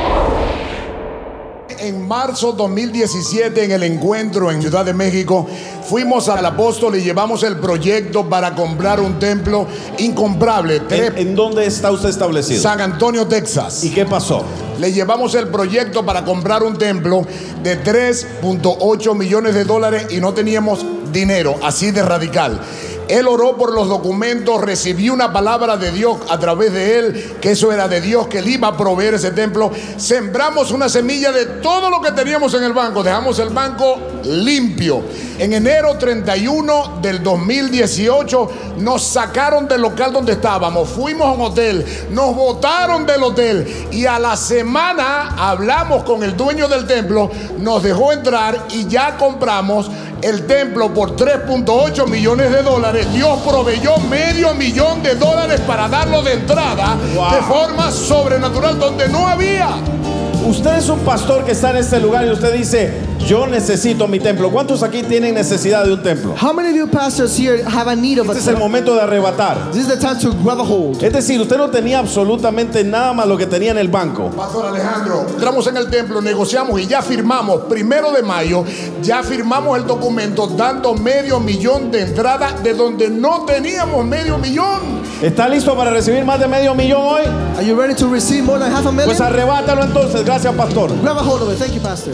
En 1.83 2.07
marzo 2.07 2.53
2017, 2.53 3.65
en 3.65 3.71
el 3.71 3.83
encuentro 3.83 4.49
en 4.49 4.61
Ciudad 4.61 4.85
de 4.85 4.93
México, 4.93 5.45
fuimos 5.85 6.29
al 6.29 6.45
apóstol 6.45 6.95
y 6.95 7.01
llevamos 7.01 7.43
el 7.43 7.57
proyecto 7.57 8.29
para 8.29 8.55
comprar 8.55 9.01
un 9.01 9.19
templo 9.19 9.67
incomparable. 9.97 10.81
¿En, 10.89 11.17
¿En, 11.17 11.35
dónde 11.35 11.65
está 11.65 11.91
usted 11.91 12.07
establecido? 12.07 12.61
San 12.61 12.79
Antonio, 12.79 13.27
Texas. 13.27 13.83
¿Y 13.83 13.89
qué 13.89 14.05
pasó? 14.05 14.45
Le 14.79 14.93
llevamos 14.93 15.35
el 15.35 15.49
proyecto 15.49 16.05
para 16.05 16.23
comprar 16.23 16.63
un 16.63 16.77
templo 16.77 17.27
de 17.61 17.83
3.8 17.83 19.13
millones 19.17 19.53
de 19.53 19.65
dólares 19.65 20.07
y 20.09 20.21
no 20.21 20.33
teníamos 20.33 20.85
dinero, 21.11 21.57
así 21.61 21.91
de 21.91 22.01
radical. 22.01 22.61
Él 23.07 23.27
oró 23.27 23.57
por 23.57 23.73
los 23.73 23.87
documentos, 23.87 24.61
recibió 24.61 25.13
una 25.13 25.33
palabra 25.33 25.77
de 25.77 25.91
Dios 25.91 26.17
a 26.29 26.39
través 26.39 26.73
de 26.73 26.99
él, 26.99 27.35
que 27.41 27.51
eso 27.51 27.71
era 27.71 27.87
de 27.87 28.01
Dios, 28.01 28.27
que 28.27 28.39
él 28.39 28.47
iba 28.47 28.69
a 28.69 28.77
proveer 28.77 29.15
ese 29.15 29.31
templo. 29.31 29.71
Sembramos 29.97 30.71
una 30.71 30.89
semilla 30.89 31.31
de 31.31 31.45
todo 31.45 31.89
lo 31.89 32.01
que 32.01 32.11
teníamos 32.11 32.53
en 32.53 32.63
el 32.63 32.73
banco, 32.73 33.03
dejamos 33.03 33.39
el 33.39 33.49
banco 33.49 33.97
limpio. 34.23 35.03
En 35.39 35.53
enero 35.53 35.97
31 35.97 36.99
del 37.01 37.23
2018 37.23 38.49
nos 38.77 39.03
sacaron 39.03 39.67
del 39.67 39.81
local 39.81 40.13
donde 40.13 40.33
estábamos, 40.33 40.89
fuimos 40.89 41.27
a 41.27 41.31
un 41.31 41.41
hotel, 41.41 41.85
nos 42.11 42.35
botaron 42.35 43.05
del 43.05 43.23
hotel 43.23 43.87
y 43.91 44.05
a 44.05 44.19
la 44.19 44.35
semana 44.37 45.35
hablamos 45.37 46.03
con 46.03 46.23
el 46.23 46.37
dueño 46.37 46.67
del 46.67 46.85
templo, 46.85 47.31
nos 47.59 47.83
dejó 47.83 48.13
entrar 48.13 48.67
y 48.71 48.87
ya 48.87 49.17
compramos 49.17 49.89
el 50.23 50.47
templo 50.47 50.93
por 50.93 51.15
3.8 51.15 52.07
millones 52.07 52.51
de 52.51 52.63
dólares. 52.63 53.11
Dios 53.13 53.39
proveyó 53.45 53.97
medio 54.09 54.53
millón 54.53 55.03
de 55.03 55.15
dólares 55.15 55.59
para 55.61 55.87
darlo 55.89 56.21
de 56.21 56.33
entrada 56.33 56.95
de 56.95 57.41
forma 57.41 57.91
sobrenatural 57.91 58.79
donde 58.79 59.09
no 59.09 59.27
había. 59.27 59.69
Usted 60.45 60.77
es 60.77 60.89
un 60.89 60.99
pastor 60.99 61.45
que 61.45 61.53
está 61.53 61.71
en 61.71 61.77
este 61.77 62.01
lugar 62.01 62.25
y 62.25 62.29
usted 62.29 62.53
dice, 62.53 62.93
yo 63.25 63.47
necesito 63.47 64.09
mi 64.09 64.19
templo. 64.19 64.51
¿Cuántos 64.51 64.83
aquí 64.83 65.01
tienen 65.01 65.35
necesidad 65.35 65.85
de 65.85 65.93
un 65.93 66.03
templo? 66.03 66.35
How 66.41 66.53
many 66.53 66.69
of 66.69 66.75
you 66.75 66.87
pastors 66.87 67.39
here 67.39 67.63
have 67.63 67.89
a 67.89 67.95
need 67.95 68.19
of 68.19 68.27
este 68.27 68.39
es 68.39 68.47
el 68.47 68.57
momento 68.57 68.93
de 68.93 69.01
arrebatar. 69.01 69.71
This 69.71 69.83
is 69.83 69.87
the 69.87 69.97
time 69.97 70.19
to 70.19 70.33
grab 70.43 70.59
a 70.59 70.63
hold. 70.63 71.01
Es 71.01 71.13
decir, 71.13 71.39
usted 71.39 71.57
no 71.57 71.69
tenía 71.69 71.99
absolutamente 71.99 72.83
nada 72.83 73.13
más 73.13 73.25
lo 73.25 73.37
que 73.37 73.45
tenía 73.45 73.71
en 73.71 73.77
el 73.77 73.87
banco. 73.87 74.31
Pastor 74.31 74.65
Alejandro, 74.65 75.25
entramos 75.29 75.65
en 75.67 75.77
el 75.77 75.89
templo, 75.89 76.21
negociamos 76.21 76.79
y 76.81 76.87
ya 76.87 77.01
firmamos, 77.01 77.61
primero 77.69 78.11
de 78.11 78.21
mayo, 78.21 78.65
ya 79.01 79.23
firmamos 79.23 79.77
el 79.77 79.87
documento 79.87 80.47
dando 80.47 80.93
medio 80.93 81.39
millón 81.39 81.89
de 81.89 82.01
entrada 82.01 82.51
de 82.61 82.73
donde 82.73 83.09
no 83.09 83.45
teníamos 83.45 84.05
medio 84.05 84.37
millón. 84.37 85.02
¿Está 85.23 85.47
listo 85.47 85.73
para 85.77 85.89
recibir 85.89 86.25
más 86.25 86.37
de 86.37 86.49
medio 86.49 86.75
millón 86.75 87.01
hoy? 87.01 87.21
Are 87.55 87.65
you 87.65 87.79
ready 87.79 87.95
to 87.95 88.09
receive 88.09 88.43
more 88.43 88.59
than 88.59 88.69
half 88.73 88.85
a 88.85 88.91
million? 88.91 89.05
Pues 89.05 89.21
arrebátalo 89.21 89.81
entonces. 89.81 90.25
Gracias, 90.25 90.53
pastor. 90.53 90.91
Grab 91.01 91.17
a 91.17 91.21
hold 91.23 91.43
of 91.43 91.53
it. 91.53 91.57
Thank 91.57 91.73
you, 91.75 91.81
pastor. 91.81 92.13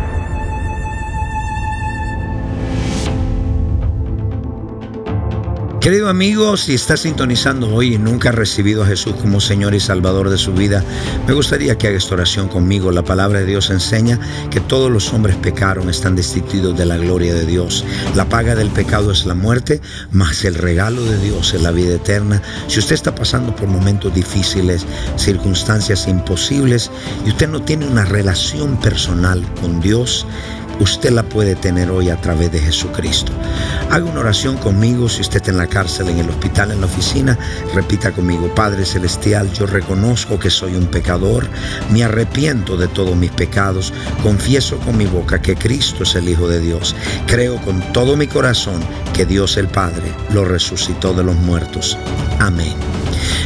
Querido 5.81 6.09
amigo, 6.09 6.57
si 6.57 6.75
estás 6.75 6.99
sintonizando 6.99 7.73
hoy 7.73 7.95
y 7.95 7.97
nunca 7.97 8.29
has 8.29 8.35
recibido 8.35 8.83
a 8.83 8.85
Jesús 8.85 9.15
como 9.15 9.41
Señor 9.41 9.73
y 9.73 9.79
Salvador 9.79 10.29
de 10.29 10.37
su 10.37 10.53
vida, 10.53 10.83
me 11.25 11.33
gustaría 11.33 11.75
que 11.75 11.87
hagas 11.87 12.11
oración 12.11 12.49
conmigo. 12.49 12.91
La 12.91 13.01
palabra 13.01 13.39
de 13.39 13.47
Dios 13.47 13.71
enseña 13.71 14.19
que 14.51 14.59
todos 14.59 14.91
los 14.91 15.11
hombres 15.11 15.37
pecaron, 15.37 15.89
están 15.89 16.15
destituidos 16.15 16.77
de 16.77 16.85
la 16.85 16.97
gloria 16.97 17.33
de 17.33 17.47
Dios. 17.47 17.83
La 18.13 18.29
paga 18.29 18.53
del 18.53 18.69
pecado 18.69 19.11
es 19.11 19.25
la 19.25 19.33
muerte, 19.33 19.81
mas 20.11 20.45
el 20.45 20.53
regalo 20.53 21.03
de 21.03 21.17
Dios 21.17 21.55
es 21.55 21.63
la 21.63 21.71
vida 21.71 21.95
eterna. 21.95 22.43
Si 22.67 22.77
usted 22.77 22.93
está 22.93 23.15
pasando 23.15 23.55
por 23.55 23.67
momentos 23.67 24.13
difíciles, 24.13 24.85
circunstancias 25.15 26.07
imposibles 26.07 26.91
y 27.25 27.29
usted 27.29 27.49
no 27.49 27.59
tiene 27.59 27.87
una 27.87 28.05
relación 28.05 28.79
personal 28.81 29.43
con 29.59 29.81
Dios, 29.81 30.27
usted 30.81 31.11
la 31.11 31.23
puede 31.23 31.55
tener 31.55 31.91
hoy 31.91 32.09
a 32.09 32.19
través 32.19 32.51
de 32.51 32.59
Jesucristo. 32.59 33.31
Haga 33.91 34.05
una 34.05 34.21
oración 34.21 34.57
conmigo 34.57 35.07
si 35.07 35.21
usted 35.21 35.37
está 35.37 35.51
en 35.51 35.57
la 35.57 35.67
cárcel, 35.67 36.09
en 36.09 36.19
el 36.19 36.29
hospital, 36.29 36.71
en 36.71 36.81
la 36.81 36.87
oficina. 36.87 37.37
Repita 37.73 38.11
conmigo, 38.11 38.53
Padre 38.55 38.85
Celestial, 38.85 39.51
yo 39.53 39.67
reconozco 39.67 40.39
que 40.39 40.49
soy 40.49 40.75
un 40.75 40.87
pecador, 40.87 41.47
me 41.91 42.03
arrepiento 42.03 42.77
de 42.77 42.87
todos 42.87 43.15
mis 43.15 43.31
pecados, 43.31 43.93
confieso 44.23 44.77
con 44.79 44.97
mi 44.97 45.05
boca 45.05 45.41
que 45.41 45.55
Cristo 45.55 46.03
es 46.03 46.15
el 46.15 46.27
Hijo 46.27 46.47
de 46.47 46.59
Dios, 46.59 46.95
creo 47.27 47.57
con 47.61 47.79
todo 47.93 48.17
mi 48.17 48.27
corazón 48.27 48.81
que 49.13 49.25
Dios 49.25 49.57
el 49.57 49.67
Padre 49.67 50.11
lo 50.33 50.45
resucitó 50.45 51.13
de 51.13 51.23
los 51.23 51.35
muertos. 51.35 51.97
Amén. 52.39 52.75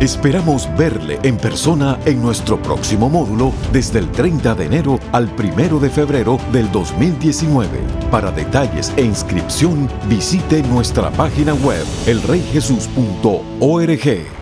Esperamos 0.00 0.68
verle 0.76 1.20
en 1.22 1.36
persona 1.36 1.96
en 2.04 2.20
nuestro 2.20 2.60
próximo 2.60 3.08
módulo 3.08 3.52
desde 3.72 4.00
el 4.00 4.10
30 4.10 4.56
de 4.56 4.66
enero 4.66 4.98
al 5.12 5.30
1 5.38 5.78
de 5.78 5.90
febrero 5.90 6.40
del 6.52 6.72
2019. 6.72 7.68
Para 8.10 8.32
detalles 8.32 8.92
e 8.96 9.04
inscripción, 9.04 9.88
visite 10.08 10.64
nuestra 10.64 11.10
página 11.10 11.54
web 11.54 11.84
elreyjesus.org. 12.06 14.41